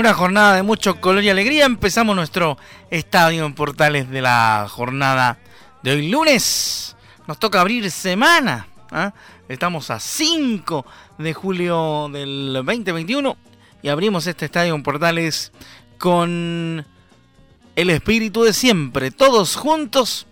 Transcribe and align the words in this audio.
Una 0.00 0.14
jornada 0.14 0.54
de 0.56 0.62
mucho 0.62 0.98
color 0.98 1.22
y 1.22 1.28
alegría 1.28 1.66
empezamos 1.66 2.16
nuestro 2.16 2.56
estadio 2.90 3.44
en 3.44 3.52
Portales 3.52 4.08
de 4.08 4.22
la 4.22 4.66
jornada 4.66 5.38
de 5.82 5.92
hoy 5.92 6.08
lunes. 6.08 6.96
Nos 7.26 7.38
toca 7.38 7.60
abrir 7.60 7.90
semana. 7.90 8.66
¿ah? 8.90 9.12
Estamos 9.46 9.90
a 9.90 10.00
5 10.00 10.86
de 11.18 11.34
julio 11.34 12.08
del 12.10 12.62
2021 12.64 13.36
y 13.82 13.88
abrimos 13.90 14.26
este 14.26 14.46
estadio 14.46 14.74
en 14.74 14.82
Portales 14.82 15.52
con 15.98 16.86
el 17.76 17.90
espíritu 17.90 18.42
de 18.42 18.54
siempre, 18.54 19.10
todos 19.10 19.54
juntos 19.54 20.26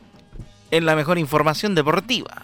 en 0.71 0.87
la 0.87 0.97
mejor 0.97 1.19
información 1.19 1.75
deportiva. 1.75 2.43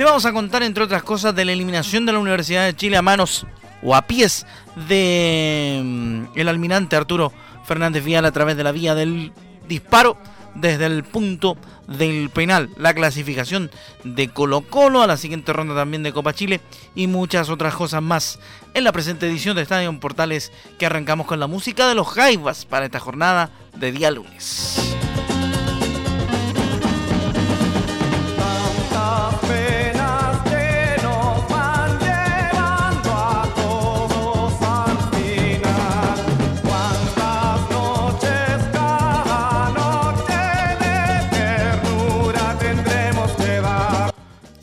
Le 0.00 0.06
vamos 0.06 0.24
a 0.24 0.32
contar, 0.32 0.62
entre 0.62 0.82
otras 0.82 1.02
cosas, 1.02 1.34
de 1.34 1.44
la 1.44 1.52
eliminación 1.52 2.06
de 2.06 2.12
la 2.14 2.20
Universidad 2.20 2.64
de 2.64 2.74
Chile 2.74 2.96
a 2.96 3.02
manos 3.02 3.44
o 3.82 3.94
a 3.94 4.00
pies 4.00 4.46
de 4.88 5.78
mm, 5.84 6.38
el 6.38 6.48
almirante 6.48 6.96
Arturo 6.96 7.34
Fernández 7.66 8.02
Vial 8.02 8.24
a 8.24 8.32
través 8.32 8.56
de 8.56 8.64
la 8.64 8.72
vía 8.72 8.94
del 8.94 9.30
disparo 9.68 10.16
desde 10.54 10.86
el 10.86 11.04
punto 11.04 11.58
del 11.86 12.30
penal, 12.30 12.70
la 12.78 12.94
clasificación 12.94 13.70
de 14.02 14.30
Colo 14.30 14.62
Colo 14.62 15.02
a 15.02 15.06
la 15.06 15.18
siguiente 15.18 15.52
ronda 15.52 15.74
también 15.74 16.02
de 16.02 16.14
Copa 16.14 16.32
Chile 16.32 16.62
y 16.94 17.06
muchas 17.06 17.50
otras 17.50 17.74
cosas 17.74 18.00
más 18.00 18.38
en 18.72 18.84
la 18.84 18.92
presente 18.92 19.26
edición 19.26 19.54
de 19.54 19.64
Estadio 19.64 20.00
Portales 20.00 20.50
que 20.78 20.86
arrancamos 20.86 21.26
con 21.26 21.40
la 21.40 21.46
música 21.46 21.86
de 21.86 21.94
los 21.94 22.08
Jaivas 22.08 22.64
para 22.64 22.86
esta 22.86 23.00
jornada 23.00 23.50
de 23.76 23.92
día 23.92 24.10
lunes. 24.10 24.80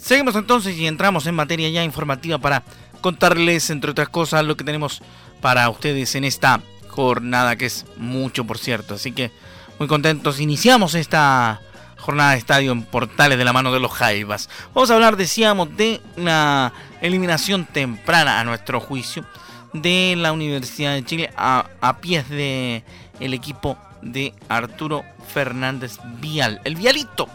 Seguimos 0.08 0.38
entonces 0.38 0.78
y 0.78 0.88
entramos 0.88 1.28
en 1.28 1.36
materia 1.36 1.68
ya 1.68 1.84
informativa 1.84 2.38
para 2.38 2.64
contarles, 3.02 3.70
entre 3.70 3.92
otras 3.92 4.08
cosas, 4.08 4.46
lo 4.46 4.56
que 4.56 4.64
tenemos 4.64 5.02
para 5.42 5.70
ustedes 5.70 6.16
en 6.16 6.24
esta 6.24 6.62
jornada, 6.88 7.58
que 7.58 7.66
es 7.66 7.86
mucho, 7.98 8.46
por 8.46 8.58
cierto. 8.58 8.94
Así 8.94 9.12
que 9.12 9.32
muy 9.80 9.90
contentos. 9.90 10.40
Iniciamos 10.40 10.96
esta 10.96 11.60
jornada 11.98 12.32
de 12.32 12.38
estadio 12.38 12.72
en 12.72 12.84
Portales 12.84 13.38
de 13.38 13.44
la 13.44 13.52
mano 13.52 13.74
de 13.74 13.82
los 13.82 13.92
Jaivas. 13.92 14.50
Vamos 14.74 14.90
a 14.92 14.94
hablar, 14.94 15.18
decíamos, 15.18 15.76
de 15.76 16.00
la 16.16 16.72
eliminación 17.02 17.66
temprana, 17.66 18.40
a 18.40 18.46
nuestro 18.46 18.80
juicio, 18.80 19.26
de 19.74 20.16
la 20.18 20.32
Universidad 20.32 20.94
de 20.94 21.04
Chile 21.04 21.34
a, 21.36 21.66
a 21.82 21.98
pies 21.98 22.30
de 22.30 22.82
equipo 23.20 23.78
de 24.02 24.34
Arturo 24.48 25.04
Fernández 25.34 25.98
Vial. 26.22 26.62
El 26.64 26.78
Vialito 26.78 27.28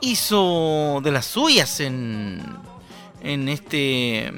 hizo 0.00 1.00
de 1.02 1.10
las 1.10 1.26
suyas 1.26 1.80
en, 1.80 2.42
en 3.22 3.48
este 3.48 4.32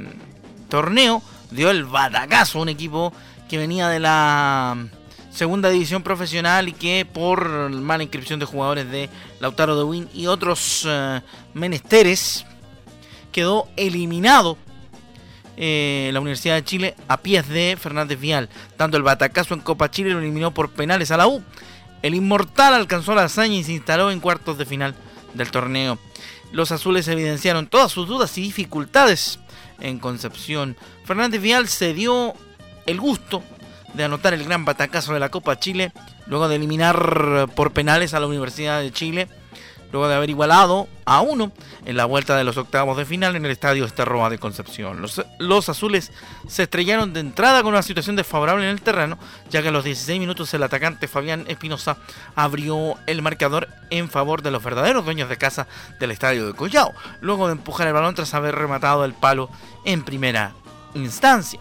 torneo. 0.68 1.22
Dio 1.50 1.70
el 1.70 1.84
batacazo 1.84 2.58
a 2.58 2.62
un 2.62 2.68
equipo 2.68 3.12
que 3.48 3.58
venía 3.58 3.88
de 3.88 3.98
la 3.98 4.76
segunda 5.32 5.70
división 5.70 6.02
profesional 6.02 6.68
y 6.68 6.72
que 6.72 7.06
por 7.10 7.70
mala 7.70 8.02
inscripción 8.02 8.38
de 8.40 8.46
jugadores 8.46 8.90
de 8.90 9.08
Lautaro 9.40 9.76
de 9.76 9.84
Win 9.84 10.08
y 10.14 10.26
otros 10.26 10.86
eh, 10.88 11.20
menesteres 11.54 12.44
quedó 13.32 13.68
eliminado 13.76 14.58
eh, 15.56 16.10
la 16.12 16.20
Universidad 16.20 16.54
de 16.54 16.64
Chile 16.64 16.94
a 17.08 17.18
pies 17.18 17.48
de 17.48 17.76
Fernández 17.80 18.18
Vial. 18.18 18.48
Dando 18.78 18.96
el 18.96 19.02
batacazo 19.02 19.54
en 19.54 19.60
Copa 19.60 19.90
Chile 19.90 20.10
lo 20.10 20.20
eliminó 20.20 20.52
por 20.52 20.70
penales 20.70 21.10
a 21.10 21.16
la 21.16 21.26
U. 21.26 21.42
El 22.02 22.14
inmortal 22.14 22.74
alcanzó 22.74 23.14
la 23.14 23.24
hazaña 23.24 23.56
y 23.56 23.64
se 23.64 23.72
instaló 23.72 24.10
en 24.10 24.20
cuartos 24.20 24.56
de 24.56 24.64
final 24.64 24.94
del 25.34 25.50
torneo. 25.50 25.98
Los 26.52 26.72
azules 26.72 27.08
evidenciaron 27.08 27.66
todas 27.66 27.92
sus 27.92 28.08
dudas 28.08 28.36
y 28.38 28.42
dificultades 28.42 29.38
en 29.80 29.98
Concepción. 29.98 30.76
Fernández 31.04 31.40
Vial 31.40 31.68
se 31.68 31.94
dio 31.94 32.34
el 32.86 33.00
gusto 33.00 33.42
de 33.94 34.04
anotar 34.04 34.34
el 34.34 34.44
gran 34.44 34.64
batacazo 34.64 35.14
de 35.14 35.20
la 35.20 35.30
Copa 35.30 35.58
Chile, 35.58 35.92
luego 36.26 36.48
de 36.48 36.56
eliminar 36.56 37.48
por 37.54 37.72
penales 37.72 38.14
a 38.14 38.20
la 38.20 38.26
Universidad 38.26 38.80
de 38.80 38.92
Chile 38.92 39.28
luego 39.92 40.08
de 40.08 40.14
haber 40.14 40.30
igualado 40.30 40.88
a 41.04 41.20
uno 41.20 41.52
en 41.84 41.96
la 41.96 42.04
vuelta 42.04 42.36
de 42.36 42.44
los 42.44 42.56
octavos 42.56 42.96
de 42.96 43.04
final 43.04 43.36
en 43.36 43.44
el 43.44 43.50
estadio 43.50 43.84
Esterroa 43.84 44.30
de 44.30 44.38
Concepción. 44.38 45.00
Los, 45.38 45.68
azules 45.68 46.12
se 46.48 46.64
estrellaron 46.64 47.12
de 47.12 47.20
entrada 47.20 47.62
con 47.62 47.72
una 47.72 47.82
situación 47.82 48.16
desfavorable 48.16 48.64
en 48.64 48.70
el 48.70 48.82
terreno, 48.82 49.18
ya 49.50 49.62
que 49.62 49.68
a 49.68 49.72
los 49.72 49.84
16 49.84 50.20
minutos 50.20 50.52
el 50.54 50.62
atacante 50.62 51.08
Fabián 51.08 51.44
Espinosa 51.48 51.96
abrió 52.34 52.96
el 53.06 53.22
marcador 53.22 53.68
en 53.90 54.10
favor 54.10 54.42
de 54.42 54.50
los 54.50 54.62
verdaderos 54.62 55.04
dueños 55.04 55.28
de 55.28 55.38
casa 55.38 55.66
del 55.98 56.10
estadio 56.10 56.46
de 56.46 56.54
Collao, 56.54 56.92
luego 57.20 57.46
de 57.46 57.52
empujar 57.52 57.86
el 57.86 57.94
balón 57.94 58.14
tras 58.14 58.34
haber 58.34 58.54
rematado 58.54 59.04
el 59.04 59.14
palo 59.14 59.50
en 59.84 60.02
primera 60.02 60.52
instancia. 60.94 61.60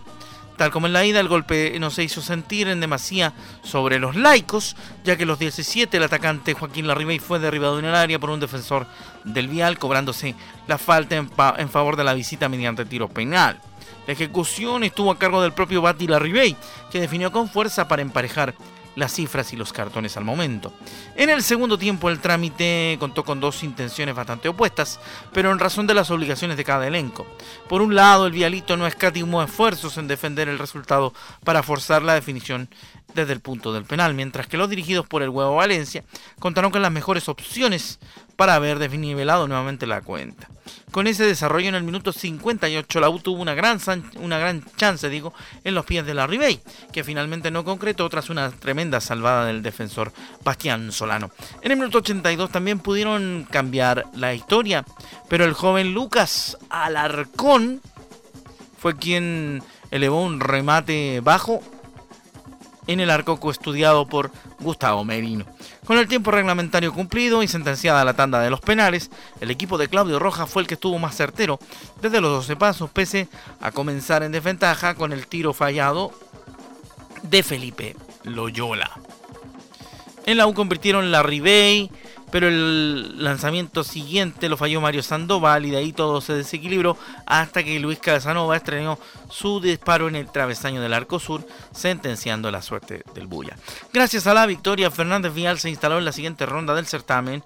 Tal 0.59 0.72
como 0.72 0.88
en 0.88 0.94
la 0.94 1.06
ida, 1.06 1.22
el 1.22 1.30
golpe 1.30 1.80
no 1.80 1.90
se 1.90 2.03
hizo 2.03 2.20
sentir 2.20 2.68
en 2.68 2.81
demasía 2.81 3.31
sobre 3.64 3.97
los 3.97 4.18
laicos, 4.18 4.75
ya 5.06 5.16
que 5.16 5.25
los 5.25 5.40
17 5.40 5.96
el 5.96 6.03
atacante 6.03 6.53
Joaquín 6.53 6.86
Larribey 6.86 7.18
fue 7.18 7.40
derribado 7.40 7.80
en 7.80 7.86
el 7.86 7.96
área 7.96 8.20
por 8.20 8.30
un 8.30 8.42
defensor 8.42 8.86
del 9.24 9.47
Vial, 9.47 9.80
cobrándose 9.80 10.36
la 10.68 10.78
falta 10.78 11.16
en, 11.16 11.30
en 11.59 11.70
favor 11.70 11.96
de 11.96 12.03
la 12.03 12.14
visita 12.14 12.50
mediante 12.50 12.84
tiro 12.84 13.08
penal. 13.08 13.58
La 14.06 14.12
ejecución 14.12 14.84
estuvo 14.84 15.12
a 15.12 15.18
cargo 15.18 15.42
del 15.42 15.53
propio 15.53 15.82
Bati 15.82 16.08
Larribey, 16.08 16.58
que 16.91 17.00
definió 17.00 17.32
con 17.32 17.47
fuerza 17.47 17.88
para 17.88 18.02
emparejar 18.02 18.53
las 18.96 19.14
cifras 19.14 19.53
y 19.53 19.56
los 19.56 19.74
cartones 19.74 20.18
al 20.18 20.24
momento. 20.24 20.74
En 21.16 21.30
el 21.30 21.44
segundo 21.44 21.78
tiempo 21.78 22.09
el 22.09 22.20
trámite 22.20 22.97
contó 23.00 23.24
con 23.24 23.40
dos 23.40 23.64
intenciones 23.64 24.16
bastante 24.16 24.50
opuestas, 24.50 25.00
pero 25.34 25.52
en 25.52 25.59
razón 25.59 25.88
de 25.88 25.94
las 25.94 26.12
obligaciones 26.12 26.58
de 26.58 26.64
cada 26.64 26.88
elenco. 26.88 27.26
Por 27.68 27.82
un 27.82 27.96
lado, 27.96 28.28
el 28.28 28.34
Vialito 28.34 28.78
no 28.78 28.88
escatimó 28.88 29.44
esfuerzos 29.44 29.97
en 29.97 30.08
defender 30.08 30.50
el 30.50 30.59
resultado 30.59 31.14
para 31.44 31.64
forzar 31.64 32.02
la 32.02 32.16
definición 32.16 32.70
desde 33.14 33.34
el 33.34 33.41
punto 33.41 33.73
del 33.73 33.85
penal, 33.85 34.14
mientras 34.14 34.47
que 34.47 34.58
los 34.58 34.70
dirigidos 34.70 35.08
por 35.08 35.23
el 35.23 35.29
Huevo 35.29 35.56
Valencia 35.56 36.03
contaron 36.40 36.72
con 36.72 36.82
las 36.82 36.91
mejores 36.91 37.28
opciones 37.29 38.00
para 38.35 38.56
haber 38.56 38.79
desnivelado 38.79 39.47
nuevamente 39.47 39.88
la 39.88 40.02
cuenta. 40.02 40.47
Con 40.91 41.08
ese 41.08 41.26
desarrollo 41.26 41.70
en 41.70 41.76
el 41.76 41.84
minuto 41.84 42.11
58 42.11 43.00
la 43.00 43.09
U 43.09 43.20
tuvo 43.20 43.41
una 43.41 43.53
gran, 43.53 43.79
una 44.16 44.38
gran 44.38 44.64
chance 44.76 45.09
digo, 45.09 45.34
en 45.64 45.76
los 45.76 45.85
pies 45.85 46.06
de 46.06 46.14
la 46.14 46.26
Ribey, 46.26 46.61
que 46.91 47.03
finalmente 47.03 47.52
no 47.52 47.64
concretó 47.64 48.08
tras 48.09 48.29
una 48.29 48.50
tremenda 48.52 49.02
salvada 49.02 49.46
del 49.46 49.62
defensor 49.62 50.12
Bastián 50.44 50.91
Solano. 50.91 51.32
En 51.62 51.72
el 51.72 51.78
minuto 51.78 52.00
82 52.00 52.50
también 52.52 52.79
pudieron 52.79 53.46
cambiar 53.50 54.05
la 54.16 54.34
historia, 54.34 54.85
pero 55.28 55.46
el 55.46 55.53
joven 55.53 55.94
Lucas 55.94 56.58
Alarcón 56.70 57.82
fue 58.79 58.96
quien 58.96 59.62
elevó 59.91 60.23
un 60.23 60.40
remate 60.40 61.20
bajo 61.22 61.62
en 62.90 63.00
el 63.00 63.12
arco 63.12 63.40
estudiado 63.52 64.08
por 64.08 64.32
Gustavo 64.59 65.06
Merino. 65.06 65.46
Con 65.86 66.00
el 66.00 66.08
tiempo 66.08 66.32
reglamentario 66.32 66.91
cumplido 66.91 67.44
y 67.44 67.47
sentenciada 67.47 68.03
la 68.03 68.16
tanda 68.16 68.41
de 68.41 68.50
los 68.50 68.62
penales, 68.62 69.12
el 69.41 69.52
equipo 69.52 69.78
de 69.78 69.88
Claudio 69.88 70.18
Rojas 70.18 70.50
fue 70.50 70.64
el 70.64 70.68
que 70.68 70.74
estuvo 70.74 70.97
más 70.97 71.16
certero 71.16 71.59
desde 72.02 72.20
los 72.20 72.32
12 72.32 72.56
pasos, 72.56 72.90
pese 72.90 73.28
a 73.62 73.72
comenzar 73.72 74.24
en 74.24 74.32
desventaja 74.32 74.96
con 74.96 75.14
el 75.14 75.28
tiro 75.28 75.53
fallado 75.53 76.12
de 77.22 77.44
Felipe 77.44 77.96
Loyola. 78.24 78.90
En 80.26 80.38
la 80.38 80.47
U 80.47 80.56
convirtieron 80.56 81.12
la 81.12 81.22
Ribey, 81.22 81.91
pero 82.31 82.47
el 82.47 83.23
lanzamiento 83.23 83.84
siguiente 83.84 84.49
lo 84.49 84.58
falló 84.58 84.81
Mario 84.81 85.03
Sandoval 85.03 85.66
y 85.66 85.72
de 85.72 85.78
ahí 85.78 85.93
todo 85.93 86.22
se 86.22 86.34
desequilibró 86.34 86.97
hasta 87.26 87.64
que 87.64 87.79
Luis 87.79 87.99
Casanova 87.99 88.55
estrenó 88.55 88.99
su 89.29 89.59
disparo 89.59 90.08
en 90.08 90.16
el 90.16 90.31
travesaño 90.31 90.81
del 90.81 90.93
arco 90.93 91.20
sur, 91.20 91.46
sentenciando 91.72 92.52
la 92.52 92.61
suerte 92.61 93.03
del 93.14 93.28
Bulla. 93.28 93.58
Gracias 93.93 94.28
a 94.28 94.34
la 94.34 94.46
victoria, 94.46 94.91
Fernández 94.91 95.34
Vial 95.34 95.59
se 95.59 95.70
instaló 95.70 95.97
en 95.97 96.05
la 96.05 96.11
siguiente 96.11 96.46
ronda 96.46 96.76
del 96.76 96.85
certamen 96.85 97.43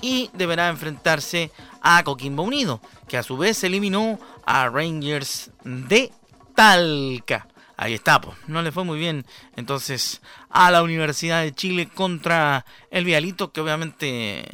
y 0.00 0.30
deberá 0.32 0.68
enfrentarse 0.68 1.50
a 1.80 2.02
Coquimbo 2.02 2.42
Unido, 2.42 2.80
que 3.08 3.16
a 3.16 3.22
su 3.22 3.36
vez 3.36 3.62
eliminó 3.64 4.18
a 4.44 4.68
Rangers 4.68 5.50
de 5.64 6.12
Talca. 6.54 7.46
Ahí 7.76 7.94
está, 7.94 8.20
pues. 8.20 8.36
no 8.46 8.62
le 8.62 8.70
fue 8.70 8.84
muy 8.84 8.98
bien 8.98 9.24
entonces 9.56 10.20
a 10.52 10.70
la 10.70 10.82
Universidad 10.82 11.42
de 11.42 11.52
Chile 11.52 11.88
contra 11.88 12.64
el 12.90 13.04
Vialito, 13.04 13.52
que 13.52 13.60
obviamente 13.60 14.44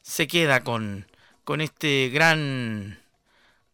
se 0.00 0.26
queda 0.26 0.62
con, 0.62 1.06
con 1.44 1.60
este 1.60 2.08
gran 2.12 2.98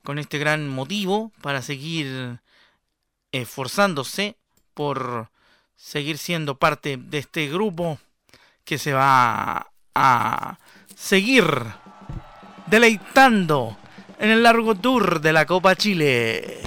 con 0.02 0.18
este 0.20 0.38
gran 0.38 0.68
motivo 0.68 1.32
para 1.42 1.62
seguir 1.62 2.38
esforzándose 3.32 4.36
por 4.72 5.30
seguir 5.74 6.16
siendo 6.16 6.58
parte 6.58 6.96
de 6.96 7.18
este 7.18 7.48
grupo 7.48 7.98
que 8.64 8.78
se 8.78 8.92
va 8.92 9.72
a 9.94 10.58
seguir 10.94 11.44
deleitando 12.66 13.76
en 14.18 14.30
el 14.30 14.42
largo 14.42 14.74
tour 14.74 15.20
de 15.20 15.32
la 15.32 15.44
Copa 15.44 15.74
Chile. 15.74 16.60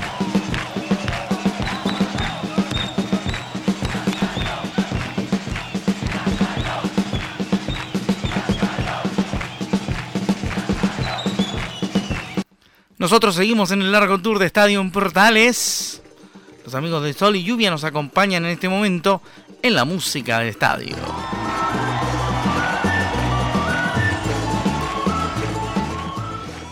Nosotros 12.99 13.35
seguimos 13.35 13.71
en 13.71 13.81
el 13.81 13.93
largo 13.93 14.19
tour 14.19 14.39
de 14.39 14.45
Estadio 14.45 14.85
Portales. 14.91 16.01
Los 16.65 16.75
amigos 16.75 17.01
de 17.01 17.13
Sol 17.13 17.37
y 17.37 17.43
Lluvia 17.45 17.71
nos 17.71 17.85
acompañan 17.85 18.43
en 18.43 18.51
este 18.51 18.67
momento 18.67 19.21
en 19.61 19.73
la 19.73 19.85
música 19.85 20.39
del 20.39 20.49
estadio. 20.49 20.97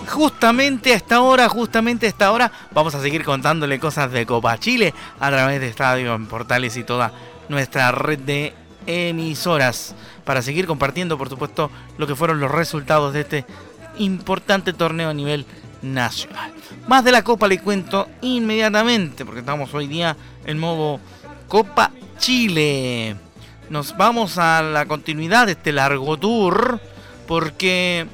Justamente 0.10 0.92
a 0.92 0.98
esta 0.98 1.22
hora, 1.22 1.48
justamente 1.48 2.08
a 2.08 2.10
esta 2.10 2.30
hora, 2.34 2.52
vamos 2.74 2.94
a 2.94 3.02
seguir 3.02 3.24
contándole 3.24 3.80
cosas 3.80 4.12
de 4.12 4.26
Copa 4.26 4.58
Chile 4.58 4.94
a 5.22 5.30
través 5.30 5.62
de 5.62 5.70
Estadio 5.70 6.14
en 6.14 6.26
Portales 6.26 6.76
y 6.76 6.84
toda 6.84 7.14
nuestra 7.48 7.94
red 7.94 8.20
de 8.20 8.54
emisoras 8.86 9.96
para 10.26 10.42
seguir 10.42 10.68
compartiendo, 10.68 11.18
por 11.18 11.30
supuesto, 11.30 11.72
lo 11.98 12.06
que 12.06 12.18
fueron 12.18 12.42
los 12.42 12.52
resultados 12.52 13.14
de 13.14 13.22
este 13.22 13.46
importante 13.98 14.74
torneo 14.74 15.10
a 15.10 15.14
nivel 15.14 15.46
nacional. 15.82 16.54
Más 16.88 17.04
de 17.04 17.12
la 17.12 17.24
Copa 17.24 17.48
le 17.48 17.60
cuento 17.60 18.08
inmediatamente, 18.22 19.26
porque 19.26 19.42
estamos 19.42 19.74
hoy 19.74 19.88
día 19.88 20.16
en 20.46 20.58
modo 20.58 21.00
Copa 21.48 21.92
Chile. 22.18 23.16
Nos 23.70 23.96
vamos 23.98 24.38
a 24.38 24.62
la 24.62 24.86
continuidad 24.86 25.46
de 25.46 25.54
este 25.54 25.72
largo 25.72 26.18
tour, 26.18 26.80
porque 27.28 28.08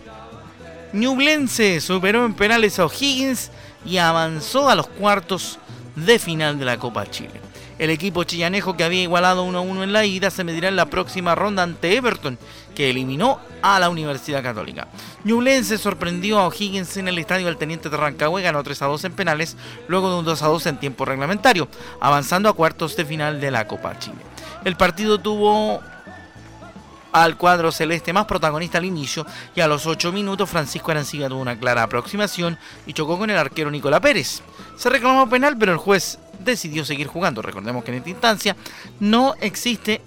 Ñublense 0.93 1.81
superó 1.81 2.25
en 2.25 2.33
penales 2.33 2.79
a 2.79 2.85
O'Higgins 2.85 3.51
y 3.85 3.97
avanzó 3.97 4.69
a 4.69 4.75
los 4.75 4.87
cuartos 4.87 5.59
de 5.95 6.19
final 6.19 6.57
de 6.57 6.65
la 6.65 6.77
Copa 6.77 7.09
Chile. 7.09 7.41
El 7.79 7.89
equipo 7.89 8.23
chillanejo 8.23 8.77
que 8.77 8.83
había 8.83 9.01
igualado 9.01 9.45
1-1 9.47 9.83
en 9.83 9.93
la 9.93 10.05
ida 10.05 10.29
se 10.29 10.43
medirá 10.43 10.67
en 10.67 10.75
la 10.75 10.85
próxima 10.85 11.35
ronda 11.35 11.63
ante 11.63 11.97
Everton, 11.97 12.37
que 12.75 12.89
eliminó 12.89 13.39
a 13.61 13.79
la 13.79 13.89
Universidad 13.89 14.43
Católica. 14.43 14.87
Ñublense 15.23 15.77
sorprendió 15.77 16.39
a 16.39 16.47
O'Higgins 16.47 16.97
en 16.97 17.07
el 17.07 17.17
estadio 17.17 17.45
del 17.45 17.57
Teniente 17.57 17.89
de 17.89 17.97
Rancagua 17.97 18.39
y 18.39 18.43
ganó 18.43 18.63
3-2 18.63 19.05
en 19.05 19.13
penales, 19.13 19.55
luego 19.87 20.09
de 20.09 20.19
un 20.19 20.25
2-2 20.25 20.67
en 20.67 20.77
tiempo 20.77 21.05
reglamentario, 21.05 21.67
avanzando 21.99 22.49
a 22.49 22.53
cuartos 22.53 22.95
de 22.95 23.05
final 23.05 23.39
de 23.39 23.51
la 23.51 23.67
Copa 23.67 23.97
Chile. 23.99 24.17
El 24.65 24.75
partido 24.75 25.19
tuvo 25.19 25.81
al 27.13 27.37
cuadro 27.37 27.71
celeste 27.71 28.11
más 28.11 28.25
protagonista 28.25 28.79
al 28.79 28.85
inicio 28.85 29.25
y 29.55 29.61
a 29.61 29.67
los 29.67 29.85
8 29.85 30.11
minutos 30.11 30.49
Francisco 30.49 30.91
Arancibia 30.91 31.29
tuvo 31.29 31.41
una 31.41 31.57
clara 31.57 31.83
aproximación 31.83 32.57
y 32.87 32.93
chocó 32.93 33.17
con 33.17 33.29
el 33.29 33.37
arquero 33.37 33.69
Nicolás 33.69 34.01
Pérez. 34.01 34.41
Se 34.75 34.89
reclamó 34.89 35.29
penal 35.29 35.55
pero 35.57 35.71
el 35.71 35.77
juez 35.77 36.17
decidió 36.39 36.83
seguir 36.83 37.07
jugando. 37.07 37.41
Recordemos 37.41 37.83
que 37.83 37.91
en 37.91 37.97
esta 37.97 38.09
instancia 38.09 38.55
no 38.99 39.35
existe 39.39 40.01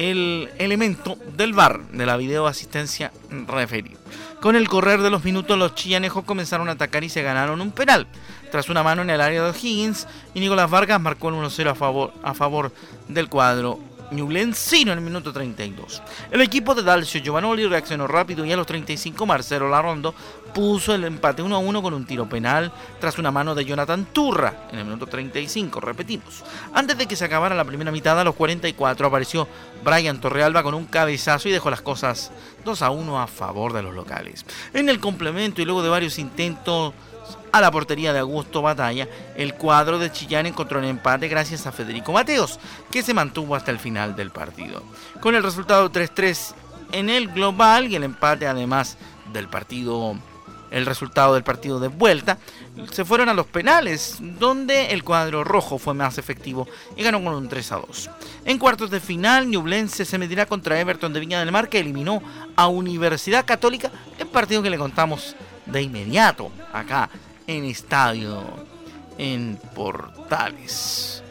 el 0.00 0.48
elemento 0.56 1.18
del 1.36 1.52
VAR, 1.52 1.82
de 1.90 2.06
la 2.06 2.16
videoasistencia 2.16 3.12
referida. 3.46 3.98
Con 4.40 4.56
el 4.56 4.66
correr 4.66 5.02
de 5.02 5.10
los 5.10 5.24
minutos, 5.24 5.58
los 5.58 5.74
chillanejos 5.74 6.24
comenzaron 6.24 6.70
a 6.70 6.72
atacar 6.72 7.04
y 7.04 7.10
se 7.10 7.20
ganaron 7.20 7.60
un 7.60 7.70
penal. 7.70 8.06
Tras 8.50 8.70
una 8.70 8.82
mano 8.82 9.02
en 9.02 9.10
el 9.10 9.20
área 9.20 9.42
de 9.44 9.50
Higgins, 9.50 10.06
y 10.32 10.40
Nicolás 10.40 10.70
Vargas 10.70 10.98
marcó 11.02 11.28
el 11.28 11.34
1-0 11.34 11.70
a 11.70 11.74
favor, 11.74 12.14
a 12.22 12.32
favor 12.32 12.72
del 13.08 13.28
cuadro 13.28 13.78
Ñublencino 14.10 14.92
en 14.92 14.98
el 14.98 15.04
minuto 15.04 15.34
32. 15.34 16.02
El 16.30 16.40
equipo 16.40 16.74
de 16.74 16.82
Dalcio 16.82 17.20
Giovanoli 17.20 17.66
reaccionó 17.66 18.06
rápido 18.06 18.44
y 18.44 18.52
a 18.52 18.56
los 18.56 18.66
35 18.66 19.26
Marcelo 19.26 19.68
Larrondo 19.68 20.14
puso 20.52 20.94
el 20.94 21.04
empate 21.04 21.42
1 21.42 21.54
a 21.54 21.58
1 21.58 21.82
con 21.82 21.94
un 21.94 22.06
tiro 22.06 22.28
penal 22.28 22.72
tras 23.00 23.18
una 23.18 23.30
mano 23.30 23.54
de 23.54 23.64
Jonathan 23.64 24.06
Turra 24.06 24.68
en 24.72 24.78
el 24.78 24.84
minuto 24.84 25.06
35, 25.06 25.80
repetimos. 25.80 26.44
Antes 26.74 26.98
de 26.98 27.06
que 27.06 27.16
se 27.16 27.24
acabara 27.24 27.54
la 27.54 27.64
primera 27.64 27.90
mitad, 27.90 28.18
a 28.18 28.24
los 28.24 28.34
44 28.34 29.06
apareció 29.06 29.48
Brian 29.84 30.20
Torrealba 30.20 30.62
con 30.62 30.74
un 30.74 30.86
cabezazo 30.86 31.48
y 31.48 31.52
dejó 31.52 31.70
las 31.70 31.82
cosas 31.82 32.30
2 32.64 32.82
a 32.82 32.90
1 32.90 33.20
a 33.20 33.26
favor 33.26 33.72
de 33.72 33.82
los 33.82 33.94
locales. 33.94 34.44
En 34.72 34.88
el 34.88 35.00
complemento 35.00 35.62
y 35.62 35.64
luego 35.64 35.82
de 35.82 35.88
varios 35.88 36.18
intentos 36.18 36.92
a 37.52 37.60
la 37.60 37.70
portería 37.70 38.12
de 38.12 38.20
Augusto 38.20 38.62
Batalla, 38.62 39.08
el 39.36 39.54
cuadro 39.54 39.98
de 39.98 40.12
Chillán 40.12 40.46
encontró 40.46 40.78
el 40.78 40.86
empate 40.86 41.28
gracias 41.28 41.66
a 41.66 41.72
Federico 41.72 42.12
Mateos, 42.12 42.58
que 42.90 43.02
se 43.02 43.14
mantuvo 43.14 43.54
hasta 43.54 43.70
el 43.70 43.78
final 43.78 44.16
del 44.16 44.30
partido. 44.30 44.82
Con 45.20 45.34
el 45.34 45.42
resultado 45.42 45.90
3-3 45.90 46.54
en 46.92 47.10
el 47.10 47.28
global 47.28 47.88
y 47.88 47.96
el 47.96 48.04
empate 48.04 48.46
además 48.46 48.96
del 49.32 49.48
partido 49.48 50.16
el 50.70 50.86
resultado 50.86 51.34
del 51.34 51.42
partido 51.42 51.80
de 51.80 51.88
vuelta, 51.88 52.38
se 52.90 53.04
fueron 53.04 53.28
a 53.28 53.34
los 53.34 53.46
penales, 53.46 54.18
donde 54.20 54.92
el 54.92 55.04
cuadro 55.04 55.44
rojo 55.44 55.78
fue 55.78 55.94
más 55.94 56.18
efectivo 56.18 56.68
y 56.96 57.02
ganó 57.02 57.22
con 57.22 57.34
un 57.34 57.48
3 57.48 57.72
a 57.72 57.76
2. 57.76 58.10
En 58.44 58.58
cuartos 58.58 58.90
de 58.90 59.00
final, 59.00 59.48
Ñublense 59.48 60.04
se 60.04 60.18
medirá 60.18 60.46
contra 60.46 60.80
Everton 60.80 61.12
de 61.12 61.20
Viña 61.20 61.40
del 61.40 61.52
Mar, 61.52 61.68
que 61.68 61.80
eliminó 61.80 62.22
a 62.56 62.68
Universidad 62.68 63.44
Católica, 63.44 63.90
el 64.18 64.26
partido 64.26 64.62
que 64.62 64.70
le 64.70 64.78
contamos 64.78 65.34
de 65.66 65.82
inmediato 65.82 66.50
acá 66.72 67.10
en 67.46 67.64
estadio 67.64 68.44
en 69.18 69.58
Portales. 69.74 71.22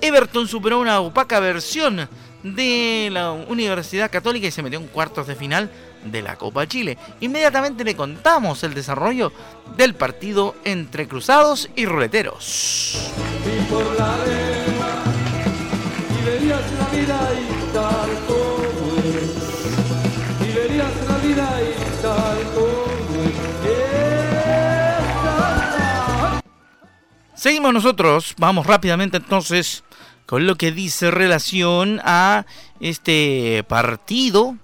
Everton 0.00 0.46
superó 0.46 0.80
una 0.80 1.00
opaca 1.00 1.40
versión 1.40 2.08
de 2.42 3.08
la 3.10 3.32
Universidad 3.32 4.10
Católica 4.10 4.46
y 4.46 4.50
se 4.50 4.62
metió 4.62 4.78
en 4.78 4.86
cuartos 4.86 5.26
de 5.26 5.34
final 5.34 5.70
de 6.04 6.22
la 6.22 6.36
Copa 6.36 6.66
Chile. 6.66 6.98
Inmediatamente 7.20 7.84
le 7.84 7.96
contamos 7.96 8.62
el 8.64 8.74
desarrollo 8.74 9.32
del 9.76 9.94
partido 9.94 10.54
entre 10.64 11.08
cruzados 11.08 11.68
y 11.76 11.86
ruleteros. 11.86 13.12
Seguimos 27.34 27.74
nosotros, 27.74 28.34
vamos 28.38 28.66
rápidamente 28.66 29.18
entonces 29.18 29.84
con 30.24 30.46
lo 30.46 30.56
que 30.56 30.72
dice 30.72 31.10
relación 31.10 32.00
a 32.04 32.46
este 32.80 33.64
partido 33.68 34.56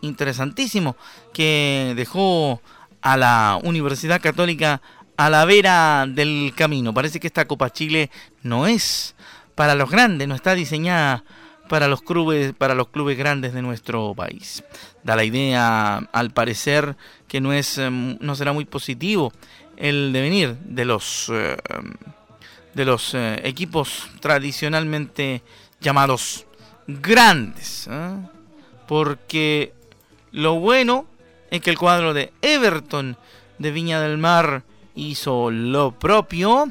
interesantísimo 0.00 0.96
que 1.32 1.94
dejó 1.96 2.60
a 3.00 3.16
la 3.16 3.58
Universidad 3.62 4.20
Católica 4.20 4.80
a 5.16 5.30
la 5.30 5.44
vera 5.44 6.06
del 6.08 6.52
camino. 6.56 6.94
Parece 6.94 7.20
que 7.20 7.26
esta 7.26 7.46
Copa 7.46 7.70
Chile 7.70 8.10
no 8.42 8.66
es 8.66 9.14
para 9.54 9.74
los 9.74 9.90
grandes, 9.90 10.28
no 10.28 10.34
está 10.34 10.54
diseñada 10.54 11.24
para 11.68 11.88
los 11.88 12.02
clubes, 12.02 12.54
para 12.54 12.74
los 12.74 12.88
clubes 12.88 13.18
grandes 13.18 13.52
de 13.52 13.62
nuestro 13.62 14.14
país. 14.14 14.62
Da 15.02 15.16
la 15.16 15.24
idea, 15.24 15.96
al 16.12 16.30
parecer, 16.30 16.96
que 17.26 17.40
no 17.40 17.52
es, 17.52 17.78
em, 17.78 18.16
no 18.20 18.34
será 18.34 18.52
muy 18.52 18.64
positivo 18.64 19.32
el 19.76 20.12
devenir 20.12 20.56
de 20.64 20.84
los 20.84 21.30
eh, 21.32 21.56
de 22.74 22.84
los 22.84 23.12
eh, 23.14 23.40
equipos 23.42 24.08
tradicionalmente 24.20 25.42
llamados 25.80 26.46
grandes. 26.86 27.88
¿eh? 27.90 28.16
Porque 28.86 29.74
lo 30.32 30.54
bueno 30.54 31.06
es 31.50 31.60
que 31.60 31.70
el 31.70 31.78
cuadro 31.78 32.14
de 32.14 32.32
Everton 32.42 33.16
de 33.58 33.70
Viña 33.70 34.00
del 34.00 34.18
Mar 34.18 34.62
hizo 34.94 35.50
lo 35.50 35.92
propio 35.92 36.70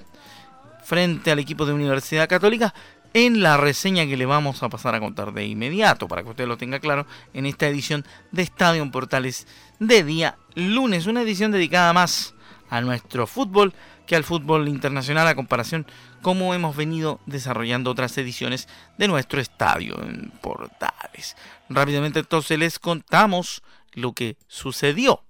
frente 0.83 1.31
al 1.31 1.39
equipo 1.39 1.65
de 1.65 1.73
Universidad 1.73 2.29
Católica 2.29 2.73
en 3.13 3.41
la 3.41 3.57
reseña 3.57 4.05
que 4.05 4.17
le 4.17 4.25
vamos 4.25 4.61
a 4.61 4.69
pasar 4.69 4.93
a 4.93 4.99
contar 4.99 5.33
de 5.33 5.45
inmediato, 5.45 6.07
para 6.07 6.23
que 6.23 6.29
usted 6.29 6.47
lo 6.47 6.57
tenga 6.57 6.79
claro, 6.79 7.07
en 7.33 7.45
esta 7.45 7.67
edición 7.67 8.05
de 8.31 8.43
Estadio 8.43 8.89
Portales 8.91 9.47
de 9.79 10.03
día 10.03 10.37
lunes, 10.55 11.07
una 11.07 11.21
edición 11.21 11.51
dedicada 11.51 11.93
más 11.93 12.35
a 12.69 12.81
nuestro 12.81 13.27
fútbol 13.27 13.73
que 14.05 14.15
al 14.15 14.23
fútbol 14.23 14.67
internacional 14.67 15.27
a 15.27 15.35
comparación 15.35 15.85
como 16.21 16.53
hemos 16.53 16.75
venido 16.75 17.19
desarrollando 17.25 17.91
otras 17.91 18.17
ediciones 18.17 18.67
de 18.97 19.07
nuestro 19.07 19.41
estadio 19.41 20.01
en 20.01 20.31
Portales. 20.41 21.35
Rápidamente 21.69 22.19
entonces 22.19 22.57
les 22.57 22.79
contamos 22.79 23.61
lo 23.93 24.13
que 24.13 24.37
sucedió 24.47 25.23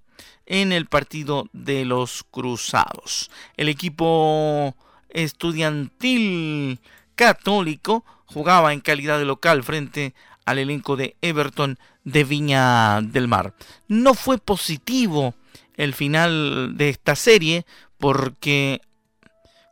en 0.45 0.71
el 0.71 0.85
partido 0.85 1.49
de 1.53 1.85
los 1.85 2.23
Cruzados. 2.23 3.29
El 3.57 3.69
equipo 3.69 4.75
estudiantil 5.09 6.79
católico 7.15 8.05
jugaba 8.25 8.73
en 8.73 8.79
calidad 8.79 9.17
de 9.19 9.25
local 9.25 9.63
frente 9.63 10.13
al 10.45 10.59
elenco 10.59 10.95
de 10.95 11.17
Everton 11.21 11.77
de 12.03 12.23
Viña 12.23 13.01
del 13.01 13.27
Mar. 13.27 13.53
No 13.87 14.13
fue 14.13 14.37
positivo 14.37 15.35
el 15.77 15.93
final 15.93 16.75
de 16.75 16.89
esta 16.89 17.15
serie 17.15 17.65
porque 17.97 18.81